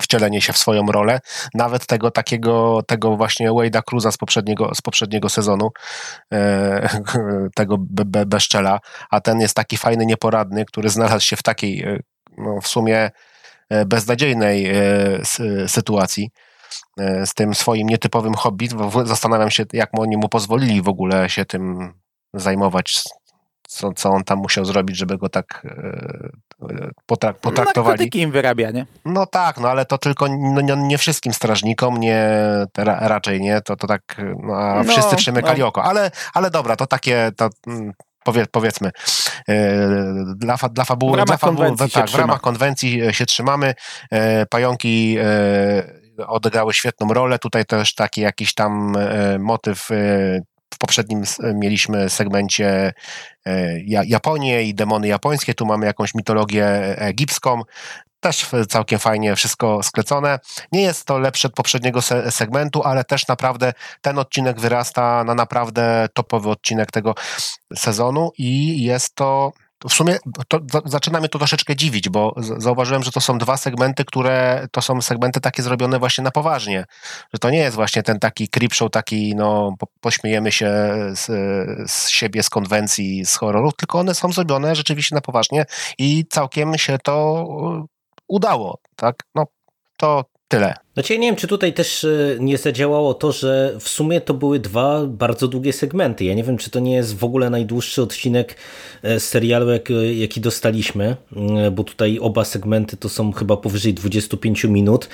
wcielenie 0.00 0.40
się 0.40 0.52
w 0.52 0.58
swoją 0.58 0.86
rolę, 0.86 1.20
nawet 1.54 1.86
tego 1.86 2.10
takiego, 2.10 2.82
tego 2.86 3.16
właśnie 3.16 3.50
Wade'a 3.50 3.82
Cruza 3.82 4.12
z 4.12 4.16
poprzedniego, 4.16 4.74
z 4.74 4.82
poprzedniego 4.82 5.28
sezonu, 5.28 5.70
tego 7.54 7.78
be, 7.78 8.04
be, 8.04 8.26
bezczela, 8.26 8.78
a 9.10 9.20
ten 9.20 9.40
jest 9.40 9.54
taki 9.54 9.76
fajny, 9.76 10.06
nieporadny, 10.06 10.64
który 10.64 10.88
znalazł 10.88 11.26
się 11.26 11.36
w 11.36 11.42
takiej 11.42 11.86
no, 12.38 12.60
w 12.60 12.68
sumie 12.68 13.10
beznadziejnej 13.86 14.72
sytuacji, 15.66 16.30
E, 17.00 17.26
z 17.26 17.34
tym 17.34 17.54
swoim 17.54 17.88
nietypowym 17.88 18.34
hobby. 18.34 18.68
Zastanawiam 19.04 19.50
się, 19.50 19.64
jak 19.72 19.90
oni 19.98 20.16
mu 20.16 20.28
pozwolili 20.28 20.82
w 20.82 20.88
ogóle 20.88 21.30
się 21.30 21.44
tym 21.44 21.92
zajmować, 22.34 23.02
co, 23.68 23.92
co 23.92 24.10
on 24.10 24.24
tam 24.24 24.38
musiał 24.38 24.64
zrobić, 24.64 24.96
żeby 24.96 25.18
go 25.18 25.28
tak 25.28 25.62
e, 25.64 26.90
potrak 27.06 27.38
potraktowali. 27.38 27.92
Narkotyki 27.92 28.20
im 28.20 28.30
wyrabia, 28.30 28.70
nie? 28.70 28.86
No 29.04 29.26
tak, 29.26 29.60
no 29.60 29.68
ale 29.68 29.84
to 29.84 29.98
tylko 29.98 30.26
no, 30.28 30.60
nie, 30.60 30.76
nie 30.76 30.98
wszystkim 30.98 31.32
strażnikom, 31.32 31.96
nie 31.96 32.28
ra, 32.76 33.08
raczej 33.08 33.40
nie, 33.40 33.60
to, 33.60 33.76
to 33.76 33.86
tak, 33.86 34.16
no, 34.42 34.54
a 34.56 34.82
no, 34.82 34.92
wszyscy 34.92 35.16
przymykali 35.16 35.60
no. 35.60 35.66
oko, 35.66 35.84
ale, 35.84 36.10
ale 36.34 36.50
dobra, 36.50 36.76
to 36.76 36.86
takie, 36.86 37.30
to, 37.36 37.48
mm, 37.66 37.92
powie, 38.24 38.46
powiedzmy, 38.52 38.90
e, 39.48 39.88
dla, 40.36 40.56
dla 40.72 40.84
fabuły, 40.84 41.12
w 41.12 41.14
ramach, 41.14 41.28
dla 41.28 41.36
fabuły, 41.36 41.90
tak, 41.92 42.10
w 42.10 42.14
ramach 42.14 42.40
konwencji 42.40 43.00
się 43.12 43.26
trzymamy, 43.26 43.74
pająki 44.50 45.18
odegrały 46.26 46.74
świetną 46.74 47.08
rolę. 47.08 47.38
Tutaj 47.38 47.64
też 47.64 47.94
taki 47.94 48.20
jakiś 48.20 48.54
tam 48.54 48.96
e, 48.96 49.38
motyw 49.38 49.90
e, 49.90 49.94
w 50.74 50.78
poprzednim 50.78 51.22
mieliśmy 51.54 52.10
segmencie 52.10 52.92
e, 53.46 53.80
Japonię 53.84 54.62
i 54.62 54.74
demony 54.74 55.08
japońskie, 55.08 55.54
tu 55.54 55.66
mamy 55.66 55.86
jakąś 55.86 56.14
mitologię 56.14 56.66
egipską. 56.98 57.62
Też 58.20 58.46
całkiem 58.68 58.98
fajnie 58.98 59.36
wszystko 59.36 59.82
sklecone. 59.82 60.38
Nie 60.72 60.82
jest 60.82 61.04
to 61.04 61.18
lepsze 61.18 61.48
od 61.48 61.54
poprzedniego 61.54 62.00
segmentu, 62.30 62.82
ale 62.82 63.04
też 63.04 63.28
naprawdę 63.28 63.72
ten 64.00 64.18
odcinek 64.18 64.60
wyrasta 64.60 65.24
na 65.24 65.34
naprawdę 65.34 66.08
topowy 66.14 66.50
odcinek 66.50 66.90
tego 66.90 67.14
sezonu 67.76 68.30
i 68.38 68.82
jest 68.82 69.14
to 69.14 69.52
w 69.88 69.92
sumie 69.92 70.18
to 70.48 70.60
zaczyna 70.84 71.18
mnie 71.18 71.28
to 71.28 71.38
troszeczkę 71.38 71.76
dziwić, 71.76 72.08
bo 72.08 72.34
zauważyłem, 72.58 73.02
że 73.02 73.10
to 73.10 73.20
są 73.20 73.38
dwa 73.38 73.56
segmenty, 73.56 74.04
które 74.04 74.66
to 74.72 74.82
są 74.82 75.02
segmenty 75.02 75.40
takie 75.40 75.62
zrobione 75.62 75.98
właśnie 75.98 76.24
na 76.24 76.30
poważnie. 76.30 76.84
Że 77.32 77.38
to 77.38 77.50
nie 77.50 77.58
jest 77.58 77.76
właśnie 77.76 78.02
ten 78.02 78.18
taki 78.18 78.48
creep 78.48 78.74
show, 78.74 78.90
taki 78.90 79.34
no 79.36 79.74
pośmiejemy 80.00 80.52
się 80.52 80.70
z, 81.14 81.26
z 81.90 82.08
siebie, 82.08 82.42
z 82.42 82.50
konwencji, 82.50 83.26
z 83.26 83.36
horroru, 83.36 83.72
tylko 83.72 83.98
one 83.98 84.14
są 84.14 84.32
zrobione 84.32 84.76
rzeczywiście 84.76 85.14
na 85.14 85.20
poważnie 85.20 85.64
i 85.98 86.24
całkiem 86.30 86.78
się 86.78 86.98
to 86.98 87.44
udało, 88.30 88.78
tak? 88.96 89.16
No 89.34 89.44
to 89.96 90.24
tyle. 90.48 90.74
Znaczy, 90.94 91.12
ja 91.12 91.20
nie 91.20 91.28
wiem, 91.28 91.36
czy 91.36 91.46
tutaj 91.46 91.72
też 91.72 92.04
e, 92.04 92.36
nie 92.40 92.58
zadziałało 92.58 93.14
to, 93.14 93.32
że 93.32 93.76
w 93.80 93.88
sumie 93.88 94.20
to 94.20 94.34
były 94.34 94.58
dwa 94.58 95.06
bardzo 95.06 95.48
długie 95.48 95.72
segmenty. 95.72 96.24
Ja 96.24 96.34
nie 96.34 96.44
wiem, 96.44 96.58
czy 96.58 96.70
to 96.70 96.80
nie 96.80 96.94
jest 96.94 97.16
w 97.18 97.24
ogóle 97.24 97.50
najdłuższy 97.50 98.02
odcinek 98.02 98.56
e, 99.02 99.20
serialu, 99.20 99.66
jaki 100.14 100.40
dostaliśmy, 100.40 101.16
e, 101.36 101.70
bo 101.70 101.84
tutaj 101.84 102.18
oba 102.18 102.44
segmenty 102.44 102.96
to 102.96 103.08
są 103.08 103.32
chyba 103.32 103.56
powyżej 103.56 103.94
25 103.94 104.64
minut. 104.64 105.08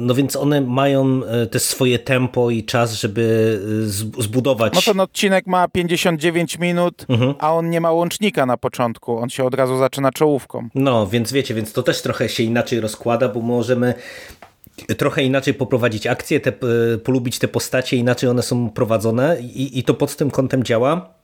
No 0.00 0.14
więc 0.14 0.36
one 0.36 0.60
mają 0.60 1.20
też 1.50 1.62
swoje 1.62 1.98
tempo 1.98 2.50
i 2.50 2.64
czas, 2.64 2.92
żeby 2.92 3.60
zbudować. 4.18 4.74
No 4.74 4.82
ten 4.82 5.00
odcinek 5.00 5.46
ma 5.46 5.68
59 5.68 6.58
minut, 6.58 7.06
mhm. 7.08 7.34
a 7.38 7.54
on 7.54 7.70
nie 7.70 7.80
ma 7.80 7.92
łącznika 7.92 8.46
na 8.46 8.56
początku. 8.56 9.18
On 9.18 9.30
się 9.30 9.44
od 9.44 9.54
razu 9.54 9.78
zaczyna 9.78 10.10
czołówką. 10.12 10.68
No, 10.74 11.06
więc 11.06 11.32
wiecie, 11.32 11.54
więc 11.54 11.72
to 11.72 11.82
też 11.82 12.02
trochę 12.02 12.28
się 12.28 12.42
inaczej 12.42 12.80
rozkłada, 12.80 13.28
bo 13.28 13.40
możemy 13.40 13.94
trochę 14.98 15.22
inaczej 15.22 15.54
poprowadzić 15.54 16.06
akcję, 16.06 16.40
te, 16.40 16.52
polubić 17.04 17.38
te 17.38 17.48
postacie, 17.48 17.96
inaczej 17.96 18.30
one 18.30 18.42
są 18.42 18.70
prowadzone 18.70 19.40
i, 19.40 19.78
i 19.78 19.82
to 19.82 19.94
pod 19.94 20.16
tym 20.16 20.30
kątem 20.30 20.64
działa. 20.64 21.14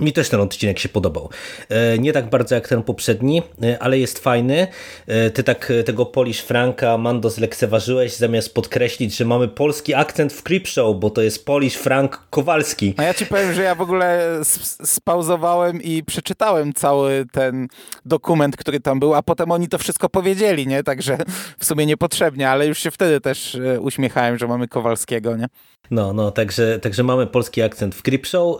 Mi 0.00 0.12
też 0.12 0.28
ten 0.28 0.40
odcinek 0.40 0.78
się 0.78 0.88
podobał. 0.88 1.30
E, 1.68 1.98
nie 1.98 2.12
tak 2.12 2.30
bardzo 2.30 2.54
jak 2.54 2.68
ten 2.68 2.82
poprzedni, 2.82 3.42
e, 3.62 3.78
ale 3.82 3.98
jest 3.98 4.18
fajny. 4.18 4.66
E, 5.06 5.30
ty 5.30 5.42
tak 5.42 5.72
tego 5.86 6.06
Polish 6.06 6.40
Franka 6.40 6.98
Mando 6.98 7.30
zlekceważyłeś, 7.30 8.16
zamiast 8.16 8.54
podkreślić, 8.54 9.16
że 9.16 9.24
mamy 9.24 9.48
polski 9.48 9.94
akcent 9.94 10.32
w 10.32 10.42
Creepshow, 10.42 10.96
bo 11.00 11.10
to 11.10 11.22
jest 11.22 11.46
Polish 11.46 11.74
Frank 11.74 12.26
Kowalski. 12.30 12.94
A 12.96 13.02
ja 13.02 13.14
ci 13.14 13.26
powiem, 13.26 13.52
że 13.52 13.62
ja 13.62 13.74
w 13.74 13.80
ogóle 13.80 14.40
spauzowałem 14.84 15.82
i 15.82 16.02
przeczytałem 16.02 16.72
cały 16.72 17.24
ten 17.32 17.68
dokument, 18.04 18.56
który 18.56 18.80
tam 18.80 19.00
był, 19.00 19.14
a 19.14 19.22
potem 19.22 19.50
oni 19.50 19.68
to 19.68 19.78
wszystko 19.78 20.08
powiedzieli, 20.08 20.66
nie? 20.66 20.82
Także 20.82 21.18
w 21.58 21.64
sumie 21.64 21.86
niepotrzebnie, 21.86 22.50
ale 22.50 22.66
już 22.66 22.78
się 22.78 22.90
wtedy 22.90 23.20
też 23.20 23.58
uśmiechałem, 23.80 24.38
że 24.38 24.48
mamy 24.48 24.68
Kowalskiego, 24.68 25.36
nie? 25.36 25.46
No, 25.90 26.12
no, 26.12 26.30
także, 26.30 26.78
także 26.78 27.02
mamy 27.02 27.26
polski 27.26 27.62
akcent 27.62 27.94
w 27.94 28.02
Creepshow. 28.02 28.58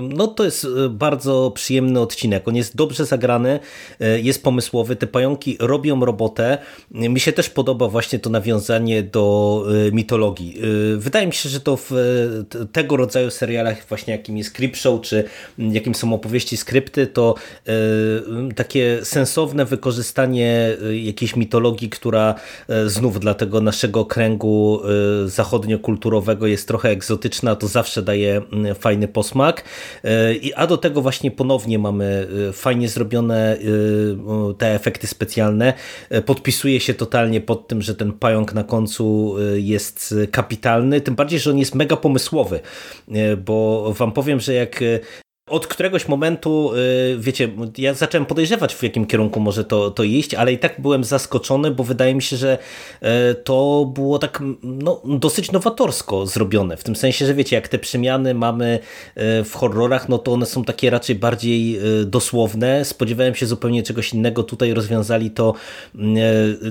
No 0.00 0.26
to 0.26 0.44
jest 0.44 0.63
bardzo 0.90 1.52
przyjemny 1.54 2.00
odcinek. 2.00 2.48
On 2.48 2.56
jest 2.56 2.76
dobrze 2.76 3.06
zagrany, 3.06 3.60
e, 4.00 4.20
jest 4.20 4.42
pomysłowy, 4.42 4.96
te 4.96 5.06
pająki 5.06 5.56
robią 5.60 6.04
robotę. 6.04 6.58
Mi 6.90 7.20
się 7.20 7.32
też 7.32 7.50
podoba 7.50 7.88
właśnie 7.88 8.18
to 8.18 8.30
nawiązanie 8.30 9.02
do 9.02 9.64
e, 9.88 9.92
mitologii. 9.92 10.60
Wydaje 10.96 11.26
mi 11.26 11.32
się, 11.32 11.48
że 11.48 11.60
to 11.60 11.76
w 11.76 11.90
tego 12.72 12.96
rodzaju 12.96 13.30
serialach 13.30 13.86
właśnie 13.88 14.12
jakim 14.12 14.36
jest 14.36 14.50
Creepshow, 14.50 15.00
czy 15.00 15.24
jakim 15.58 15.94
są 15.94 16.14
opowieści, 16.14 16.56
skrypty, 16.56 17.06
to 17.06 17.34
takie 18.56 18.98
sensowne 19.02 19.64
wykorzystanie 19.64 20.76
jakiejś 21.02 21.36
mitologii, 21.36 21.90
która 21.90 22.34
znów 22.86 23.20
dla 23.20 23.34
tego 23.34 23.60
naszego 23.60 24.04
kręgu 24.04 24.80
zachodniokulturowego 25.26 26.46
jest 26.46 26.68
trochę 26.68 26.88
egzotyczna, 26.88 27.56
to 27.56 27.68
zawsze 27.68 28.02
daje 28.02 28.42
fajny 28.78 29.08
posmak. 29.08 29.64
A 30.56 30.66
do 30.66 30.76
tego 30.76 31.02
właśnie 31.02 31.30
ponownie 31.30 31.78
mamy 31.78 32.28
y, 32.48 32.52
fajnie 32.52 32.88
zrobione 32.88 33.56
y, 33.56 34.54
te 34.58 34.74
efekty 34.74 35.06
specjalne. 35.06 35.74
Y, 36.12 36.22
podpisuje 36.22 36.80
się 36.80 36.94
totalnie 36.94 37.40
pod 37.40 37.68
tym, 37.68 37.82
że 37.82 37.94
ten 37.94 38.12
pająk 38.12 38.54
na 38.54 38.64
końcu 38.64 39.36
jest 39.54 40.14
kapitalny, 40.30 41.00
tym 41.00 41.14
bardziej, 41.14 41.38
że 41.38 41.50
on 41.50 41.58
jest 41.58 41.74
mega 41.74 41.96
pomysłowy, 41.96 42.60
bo 43.44 43.92
wam 43.92 44.12
powiem, 44.12 44.40
że 44.40 44.54
jak 44.54 44.80
od 45.46 45.66
któregoś 45.66 46.08
momentu, 46.08 46.72
y, 46.74 47.16
wiecie, 47.18 47.48
ja 47.78 47.94
zacząłem 47.94 48.26
podejrzewać, 48.26 48.74
w 48.74 48.82
jakim 48.82 49.06
kierunku 49.06 49.40
może 49.40 49.64
to, 49.64 49.90
to 49.90 50.02
iść, 50.02 50.34
ale 50.34 50.52
i 50.52 50.58
tak 50.58 50.80
byłem 50.80 51.04
zaskoczony, 51.04 51.70
bo 51.70 51.84
wydaje 51.84 52.14
mi 52.14 52.22
się, 52.22 52.36
że 52.36 52.58
y, 53.02 53.34
to 53.34 53.90
było 53.94 54.18
tak 54.18 54.42
no, 54.62 55.02
dosyć 55.04 55.52
nowatorsko 55.52 56.26
zrobione. 56.26 56.76
W 56.76 56.84
tym 56.84 56.96
sensie, 56.96 57.26
że 57.26 57.34
wiecie, 57.34 57.56
jak 57.56 57.68
te 57.68 57.78
przemiany 57.78 58.34
mamy 58.34 58.78
y, 59.40 59.44
w 59.44 59.54
horrorach, 59.54 60.08
no 60.08 60.18
to 60.18 60.32
one 60.32 60.46
są 60.46 60.64
takie 60.64 60.90
raczej 60.90 61.16
bardziej 61.16 61.78
dosłowne. 62.06 62.84
Spodziewałem 62.84 63.34
się 63.34 63.46
zupełnie 63.46 63.82
czegoś 63.82 64.12
innego. 64.12 64.42
Tutaj 64.42 64.74
rozwiązali 64.74 65.30
to 65.30 65.54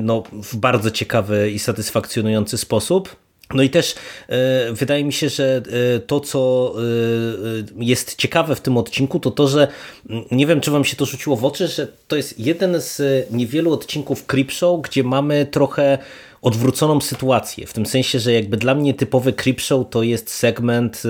no, 0.02 0.24
w 0.32 0.56
bardzo 0.56 0.92
ciekawy 0.92 1.52
i 1.52 1.60
satysfakcjonujący 1.60 2.58
sposób. 2.58 3.23
No 3.54 3.64
i 3.64 3.70
też 3.70 3.96
e, 4.30 4.74
wydaje 4.74 5.04
mi 5.04 5.14
się, 5.14 5.30
że 5.30 5.62
e, 5.96 6.00
to, 6.00 6.20
co 6.20 6.74
e, 6.78 7.84
jest 7.84 8.16
ciekawe 8.16 8.56
w 8.56 8.62
tym 8.62 8.78
odcinku, 8.78 9.20
to 9.20 9.32
to, 9.32 9.48
że 9.48 9.68
nie 10.32 10.48
wiem, 10.48 10.62
czy 10.62 10.72
wam 10.72 10.86
się 10.86 10.96
to 10.96 11.06
rzuciło 11.06 11.36
w 11.36 11.46
oczy, 11.46 11.68
że 11.68 11.88
to 12.08 12.16
jest 12.16 12.40
jeden 12.40 12.82
z 12.82 13.02
niewielu 13.32 13.74
odcinków 13.74 14.26
Creepshow, 14.26 14.82
gdzie 14.82 15.04
mamy 15.04 15.46
trochę 15.46 15.98
odwróconą 16.42 17.02
sytuację. 17.02 17.68
W 17.68 17.74
tym 17.74 17.86
sensie, 17.86 18.20
że 18.20 18.34
jakby 18.34 18.58
dla 18.58 18.76
mnie 18.76 18.94
typowy 18.94 19.34
Creepshow 19.34 19.90
to 19.90 20.04
jest 20.04 20.30
segment, 20.30 21.04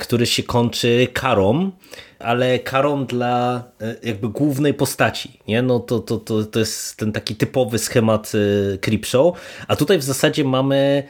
który 0.00 0.26
się 0.26 0.42
kończy 0.42 1.08
karą, 1.12 1.70
ale 2.18 2.58
karą 2.58 3.06
dla 3.06 3.64
jakby 4.02 4.28
głównej 4.28 4.74
postaci. 4.74 5.40
Nie? 5.48 5.62
No 5.62 5.80
to, 5.80 6.00
to, 6.00 6.18
to, 6.18 6.44
to 6.44 6.58
jest 6.58 6.96
ten 6.96 7.12
taki 7.12 7.36
typowy 7.36 7.78
schemat 7.78 8.32
Creepshow, 8.80 9.36
a 9.68 9.76
tutaj 9.76 9.98
w 9.98 10.02
zasadzie 10.02 10.44
mamy 10.44 11.04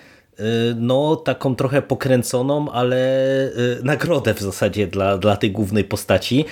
no 0.76 1.16
taką 1.16 1.56
trochę 1.56 1.82
pokręconą, 1.82 2.70
ale 2.70 2.96
y, 3.46 3.78
nagrodę 3.82 4.34
w 4.34 4.40
zasadzie 4.40 4.86
dla, 4.86 5.18
dla 5.18 5.36
tej 5.36 5.50
głównej 5.50 5.84
postaci. 5.84 6.44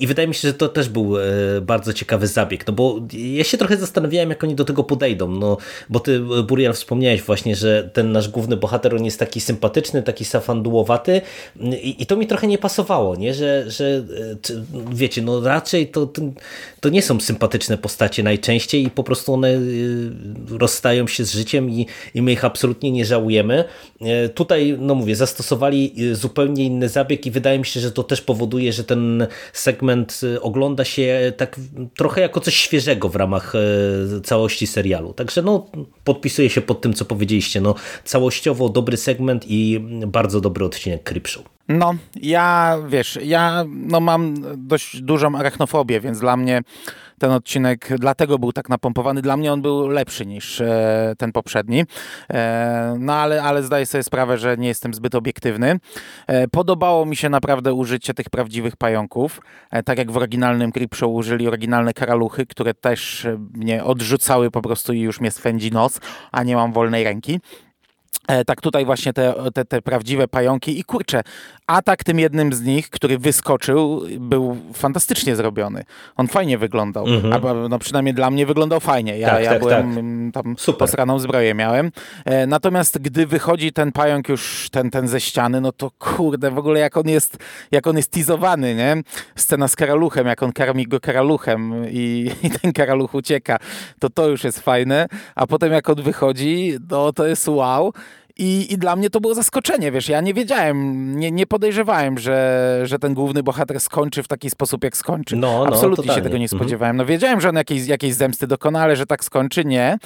I 0.00 0.06
wydaje 0.06 0.28
mi 0.28 0.34
się, 0.34 0.48
że 0.48 0.54
to 0.54 0.68
też 0.68 0.88
był 0.88 1.16
y, 1.16 1.20
bardzo 1.62 1.92
ciekawy 1.92 2.26
zabieg, 2.26 2.66
no 2.66 2.72
bo 2.72 3.00
ja 3.12 3.44
się 3.44 3.58
trochę 3.58 3.76
zastanawiałem, 3.76 4.30
jak 4.30 4.44
oni 4.44 4.54
do 4.54 4.64
tego 4.64 4.84
podejdą, 4.84 5.28
no 5.28 5.56
bo 5.88 6.00
ty 6.00 6.20
Burial 6.20 6.72
wspomniałeś 6.72 7.22
właśnie, 7.22 7.56
że 7.56 7.90
ten 7.92 8.12
nasz 8.12 8.28
główny 8.28 8.56
bohater, 8.56 8.94
on 8.94 9.04
jest 9.04 9.18
taki 9.18 9.40
sympatyczny, 9.40 10.02
taki 10.02 10.24
safandułowaty 10.24 11.20
i, 11.60 12.02
i 12.02 12.06
to 12.06 12.16
mi 12.16 12.26
trochę 12.26 12.46
nie 12.46 12.58
pasowało, 12.58 13.16
nie, 13.16 13.34
że, 13.34 13.70
że 13.70 14.04
wiecie, 14.92 15.22
no 15.22 15.40
raczej 15.40 15.88
to, 15.88 16.06
to, 16.06 16.22
to 16.80 16.88
nie 16.88 17.02
są 17.02 17.20
sympatyczne 17.20 17.78
postacie 17.78 18.22
najczęściej 18.22 18.86
i 18.86 18.90
po 18.90 19.04
prostu 19.04 19.34
one 19.34 19.60
rozstają 20.50 21.06
się 21.06 21.24
z 21.24 21.32
życiem 21.32 21.70
i, 21.70 21.86
i 22.14 22.22
my 22.22 22.32
ich 22.32 22.44
absolutnie 22.44 22.92
nie 22.92 23.04
żałujemy 23.04 23.15
żałujemy. 23.16 23.64
E, 24.00 24.28
tutaj, 24.28 24.76
no 24.80 24.94
mówię, 24.94 25.16
zastosowali 25.16 25.94
e, 26.12 26.14
zupełnie 26.14 26.64
inny 26.64 26.88
zabieg 26.88 27.26
i 27.26 27.30
wydaje 27.30 27.58
mi 27.58 27.66
się, 27.66 27.80
że 27.80 27.92
to 27.92 28.02
też 28.02 28.20
powoduje, 28.20 28.72
że 28.72 28.84
ten 28.84 29.26
segment 29.52 30.20
e, 30.34 30.40
ogląda 30.40 30.84
się 30.84 31.32
tak 31.36 31.56
trochę 31.96 32.20
jako 32.20 32.40
coś 32.40 32.54
świeżego 32.54 33.08
w 33.08 33.16
ramach 33.16 33.52
całości 34.24 34.66
serialu. 34.66 35.12
Także 35.12 35.42
no, 35.42 35.66
podpisuję 36.04 36.50
się 36.50 36.60
pod 36.60 36.80
tym, 36.80 36.94
co 36.94 37.04
powiedzieliście. 37.04 37.60
No, 37.60 37.74
całościowo 38.04 38.68
dobry 38.68 38.96
segment 38.96 39.44
i 39.48 39.80
bardzo 40.06 40.40
dobry 40.40 40.64
odcinek 40.64 41.02
Creepshow. 41.02 41.44
No, 41.68 41.94
ja, 42.22 42.78
wiesz, 42.88 43.18
ja 43.22 43.64
no, 43.68 44.00
mam 44.00 44.34
dość 44.56 45.00
dużą 45.00 45.38
arachnofobię, 45.38 46.00
więc 46.00 46.20
dla 46.20 46.36
mnie 46.36 46.62
ten 47.18 47.30
odcinek 47.30 47.88
dlatego 47.98 48.38
był 48.38 48.52
tak 48.52 48.68
napompowany. 48.68 49.22
Dla 49.22 49.36
mnie 49.36 49.52
on 49.52 49.62
był 49.62 49.88
lepszy 49.88 50.26
niż 50.26 50.60
e, 50.60 51.14
ten 51.18 51.32
poprzedni. 51.32 51.84
E, 52.30 52.96
no 52.98 53.14
ale, 53.14 53.42
ale 53.42 53.62
zdaję 53.62 53.86
sobie 53.86 54.02
sprawę, 54.02 54.38
że 54.38 54.56
nie 54.56 54.68
jestem 54.68 54.94
zbyt 54.94 55.14
obiektywny. 55.14 55.78
E, 56.26 56.48
podobało 56.48 57.06
mi 57.06 57.16
się 57.16 57.28
naprawdę 57.28 57.74
użycie 57.74 58.14
tych 58.14 58.30
prawdziwych 58.30 58.76
pająków. 58.76 59.40
Tak 59.84 59.98
jak 59.98 60.10
w 60.10 60.16
oryginalnym 60.16 60.72
Creepshow 60.72 61.10
użyli 61.10 61.48
oryginalne 61.48 61.92
karaluchy, 61.92 62.46
które 62.46 62.74
też 62.74 63.26
mnie 63.54 63.84
odrzucały 63.84 64.50
po 64.50 64.62
prostu 64.62 64.92
i 64.92 65.00
już 65.00 65.20
mnie 65.20 65.30
swędzi 65.30 65.70
nos, 65.70 66.00
a 66.32 66.42
nie 66.42 66.56
mam 66.56 66.72
wolnej 66.72 67.04
ręki. 67.04 67.40
E, 68.26 68.44
tak 68.44 68.60
tutaj 68.60 68.84
właśnie 68.84 69.12
te, 69.12 69.34
te, 69.54 69.64
te, 69.64 69.82
prawdziwe 69.82 70.28
pająki 70.28 70.80
i 70.80 70.84
kurczę, 70.84 71.22
atak 71.66 72.04
tym 72.04 72.18
jednym 72.18 72.52
z 72.52 72.62
nich, 72.62 72.90
który 72.90 73.18
wyskoczył, 73.18 74.02
był 74.18 74.56
fantastycznie 74.74 75.36
zrobiony. 75.36 75.84
On 76.16 76.28
fajnie 76.28 76.58
wyglądał, 76.58 77.06
a 77.32 77.68
no 77.68 77.78
przynajmniej 77.78 78.14
dla 78.14 78.30
mnie 78.30 78.46
wyglądał 78.46 78.80
fajnie. 78.80 79.18
Ja, 79.18 79.30
tak, 79.30 79.44
ja 79.44 79.50
tak, 79.50 79.60
byłem 79.60 80.30
tak. 80.34 80.44
tam 80.44 80.58
Super. 80.58 80.78
posraną 80.78 81.18
zbroję 81.18 81.54
miałem. 81.54 81.90
E, 82.24 82.46
natomiast 82.46 82.98
gdy 82.98 83.26
wychodzi 83.26 83.72
ten 83.72 83.92
pająk 83.92 84.28
już 84.28 84.68
ten, 84.70 84.90
ten 84.90 85.08
ze 85.08 85.20
ściany, 85.20 85.60
no 85.60 85.72
to 85.72 85.90
kurde, 85.98 86.50
w 86.50 86.58
ogóle 86.58 86.80
jak 86.80 86.96
on 86.96 87.08
jest, 87.08 87.36
jak 87.70 87.86
on 87.86 87.96
jest 87.96 88.16
nie? 88.58 89.02
Scena 89.36 89.68
z 89.68 89.76
karaluchem, 89.76 90.26
jak 90.26 90.42
on 90.42 90.52
karmi 90.52 90.86
go 90.86 91.00
karaluchem 91.00 91.74
i, 91.90 92.30
i 92.42 92.50
ten 92.50 92.72
karaluch 92.72 93.14
ucieka, 93.14 93.58
to 93.98 94.10
to 94.10 94.28
już 94.28 94.44
jest 94.44 94.60
fajne. 94.60 95.06
A 95.34 95.46
potem 95.46 95.72
jak 95.72 95.88
on 95.88 96.02
wychodzi, 96.02 96.72
no 96.90 97.12
to 97.12 97.26
jest 97.26 97.48
wow. 97.48 97.92
I, 98.38 98.72
I 98.72 98.78
dla 98.78 98.96
mnie 98.96 99.10
to 99.10 99.20
było 99.20 99.34
zaskoczenie, 99.34 99.92
wiesz, 99.92 100.08
ja 100.08 100.20
nie 100.20 100.34
wiedziałem, 100.34 101.18
nie, 101.18 101.30
nie 101.30 101.46
podejrzewałem, 101.46 102.18
że, 102.18 102.80
że 102.84 102.98
ten 102.98 103.14
główny 103.14 103.42
bohater 103.42 103.80
skończy 103.80 104.22
w 104.22 104.28
taki 104.28 104.50
sposób, 104.50 104.84
jak 104.84 104.96
skończy. 104.96 105.36
No, 105.36 105.58
no, 105.58 105.66
Absolutnie 105.66 105.96
totalnie. 105.96 106.20
się 106.20 106.22
tego 106.22 106.38
nie 106.38 106.44
mhm. 106.44 106.60
spodziewałem. 106.60 106.96
No 106.96 107.06
wiedziałem, 107.06 107.40
że 107.40 107.48
on 107.48 107.56
jakiejś, 107.56 107.86
jakiejś 107.86 108.14
zemsty 108.14 108.46
dokona, 108.46 108.80
ale 108.80 108.96
że 108.96 109.06
tak 109.06 109.24
skończy, 109.24 109.64
nie. 109.64 109.98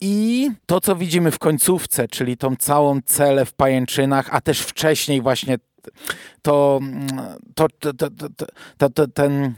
I 0.00 0.50
to, 0.66 0.80
co 0.80 0.96
widzimy 0.96 1.30
w 1.30 1.38
końcówce, 1.38 2.08
czyli 2.08 2.36
tą 2.36 2.56
całą 2.56 3.00
celę 3.04 3.44
w 3.44 3.52
pajęczynach, 3.52 4.28
a 4.30 4.40
też 4.40 4.60
wcześniej 4.60 5.20
właśnie 5.20 5.58
to, 6.42 6.80
to, 7.54 7.66
to, 7.80 7.92
to, 8.78 8.90
to, 8.90 9.08
ten, 9.08 9.54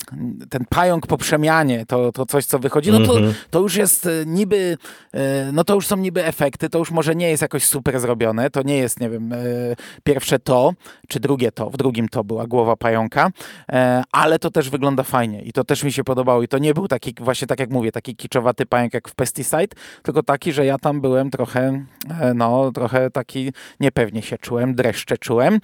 ten 0.50 0.64
pająk 0.68 1.06
po 1.06 1.16
przemianie, 1.16 1.86
to, 1.86 2.12
to 2.12 2.26
coś, 2.26 2.44
co 2.44 2.58
wychodzi, 2.58 2.92
no 2.92 3.00
to, 3.06 3.16
mhm. 3.16 3.34
to 3.50 3.60
już 3.60 3.76
jest 3.76 4.06
e, 4.06 4.10
niby, 4.26 4.76
e, 5.12 5.52
no 5.52 5.64
to 5.64 5.74
już 5.74 5.86
są 5.86 5.96
niby 5.96 6.24
efekty, 6.24 6.68
to 6.68 6.78
już 6.78 6.90
może 6.90 7.14
nie 7.14 7.30
jest 7.30 7.42
jakoś 7.42 7.64
super 7.64 8.00
zrobione, 8.00 8.50
to 8.50 8.62
nie 8.62 8.76
jest, 8.78 9.00
nie 9.00 9.10
wiem, 9.10 9.32
e, 9.32 9.38
pierwsze 10.04 10.38
to, 10.38 10.72
czy 11.08 11.20
drugie 11.20 11.52
to, 11.52 11.70
w 11.70 11.76
drugim 11.76 12.08
to 12.08 12.24
była 12.24 12.46
głowa 12.46 12.76
pająka, 12.76 13.30
ale 14.12 14.38
to 14.38 14.50
też 14.50 14.70
wygląda 14.70 15.02
fajnie 15.02 15.42
i 15.42 15.52
to 15.52 15.64
też 15.64 15.84
mi 15.84 15.92
się 15.92 16.04
podobało 16.04 16.42
i 16.42 16.48
to 16.48 16.58
nie 16.58 16.74
był 16.74 16.88
taki, 16.88 17.14
właśnie 17.20 17.46
tak 17.46 17.60
jak 17.60 17.70
mówię, 17.70 17.92
taki 17.92 18.16
kiczowaty 18.16 18.66
pająk 18.66 18.94
jak 18.94 19.08
w 19.08 19.14
Pesticide, 19.14 19.76
tylko 20.02 20.22
taki, 20.22 20.52
że 20.52 20.66
ja 20.66 20.78
tam 20.78 21.00
byłem 21.00 21.30
trochę, 21.30 21.84
no, 22.34 22.72
trochę 22.72 23.10
taki 23.10 23.52
niepewnie 23.80 24.22
się 24.22 24.38
czułem, 24.38 24.74
dreszcze 24.74 25.18
czułem, 25.18 25.60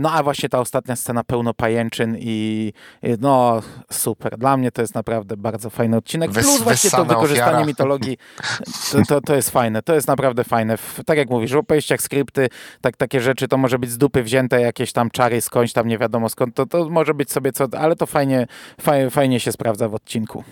no 0.00 0.12
a 0.12 0.22
właśnie 0.22 0.48
ta 0.48 0.60
ostatnia 0.60 0.96
scena 0.96 1.24
pełno 1.24 1.54
pajęczyn 1.54 2.16
i 2.18 2.72
no 3.20 3.62
super. 3.92 4.38
Dla 4.38 4.56
mnie 4.56 4.72
to 4.72 4.82
jest 4.82 4.94
naprawdę 4.94 5.36
bardzo 5.36 5.70
fajny 5.70 5.96
odcinek. 5.96 6.30
Wys, 6.30 6.46
Plus 6.46 6.62
właśnie 6.62 6.90
to 6.90 7.04
wykorzystanie 7.04 7.50
ofiara. 7.50 7.66
mitologii, 7.66 8.18
to, 8.92 8.98
to, 9.08 9.20
to, 9.20 9.34
jest 9.34 9.50
fajne. 9.50 9.82
To 9.82 9.94
jest 9.94 10.08
naprawdę 10.08 10.44
fajne. 10.44 10.78
Tak 11.06 11.18
jak 11.18 11.30
mówisz, 11.30 11.52
w 11.52 11.56
opowieściach 11.56 12.02
skrypty, 12.02 12.48
tak, 12.80 12.96
takie 12.96 13.20
rzeczy, 13.20 13.48
to 13.48 13.56
może 13.56 13.78
być 13.78 13.90
z 13.90 13.98
dupy 13.98 14.22
wzięte 14.22 14.60
jakieś 14.60 14.92
tam 14.92 15.10
czary 15.10 15.40
skądś 15.40 15.72
tam 15.72 15.88
nie 15.88 15.98
wiadomo 15.98 16.28
skąd. 16.28 16.54
To, 16.54 16.66
to 16.66 16.88
może 16.90 17.14
być 17.14 17.32
sobie 17.32 17.52
co, 17.52 17.66
ale 17.78 17.96
to 17.96 18.06
fajnie, 18.06 18.46
fajnie, 18.80 19.10
fajnie 19.10 19.40
się 19.40 19.52
sprawdza 19.52 19.88
w 19.88 19.94
odcinku. 19.94 20.44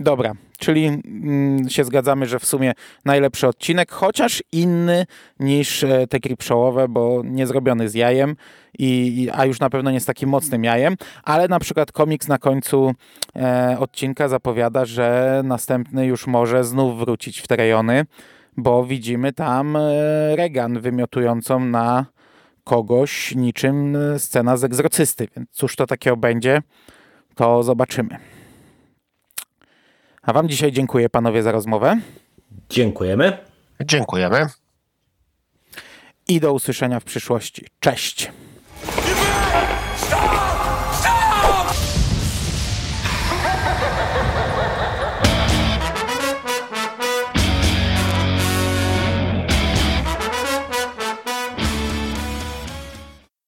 Dobra, 0.00 0.32
czyli 0.58 0.86
mm, 0.86 1.70
się 1.70 1.84
zgadzamy, 1.84 2.26
że 2.26 2.38
w 2.38 2.46
sumie 2.46 2.72
najlepszy 3.04 3.48
odcinek, 3.48 3.92
chociaż 3.92 4.42
inny 4.52 5.06
niż 5.40 5.84
e, 5.84 6.06
te 6.06 6.20
creepshowowe, 6.20 6.88
bo 6.88 7.22
nie 7.24 7.46
zrobiony 7.46 7.88
z 7.88 7.94
jajem, 7.94 8.36
i, 8.78 9.28
a 9.32 9.44
już 9.44 9.60
na 9.60 9.70
pewno 9.70 9.90
nie 9.90 10.00
z 10.00 10.04
takim 10.04 10.28
mocnym 10.28 10.64
jajem, 10.64 10.96
ale 11.22 11.48
na 11.48 11.58
przykład 11.58 11.92
komiks 11.92 12.28
na 12.28 12.38
końcu 12.38 12.94
e, 13.36 13.76
odcinka 13.78 14.28
zapowiada, 14.28 14.84
że 14.84 15.40
następny 15.44 16.06
już 16.06 16.26
może 16.26 16.64
znów 16.64 16.98
wrócić 16.98 17.40
w 17.40 17.48
te 17.48 17.56
rejony, 17.56 18.04
bo 18.56 18.84
widzimy 18.84 19.32
tam 19.32 19.76
e, 19.76 19.80
Regan 20.36 20.80
wymiotującą 20.80 21.60
na 21.60 22.06
kogoś 22.64 23.34
niczym 23.34 23.96
e, 23.96 24.18
scena 24.18 24.56
z 24.56 24.64
egzorcysty, 24.64 25.28
więc 25.36 25.50
cóż 25.50 25.76
to 25.76 25.86
takiego 25.86 26.16
będzie, 26.16 26.62
to 27.34 27.62
zobaczymy. 27.62 28.18
A 30.26 30.32
Wam 30.32 30.48
dzisiaj 30.48 30.72
dziękuję 30.72 31.08
panowie 31.08 31.42
za 31.42 31.52
rozmowę. 31.52 32.00
Dziękujemy. 32.70 33.38
Dziękujemy. 33.84 34.46
I 36.28 36.40
do 36.40 36.52
usłyszenia 36.52 37.00
w 37.00 37.04
przyszłości. 37.04 37.66
Cześć. 37.80 38.32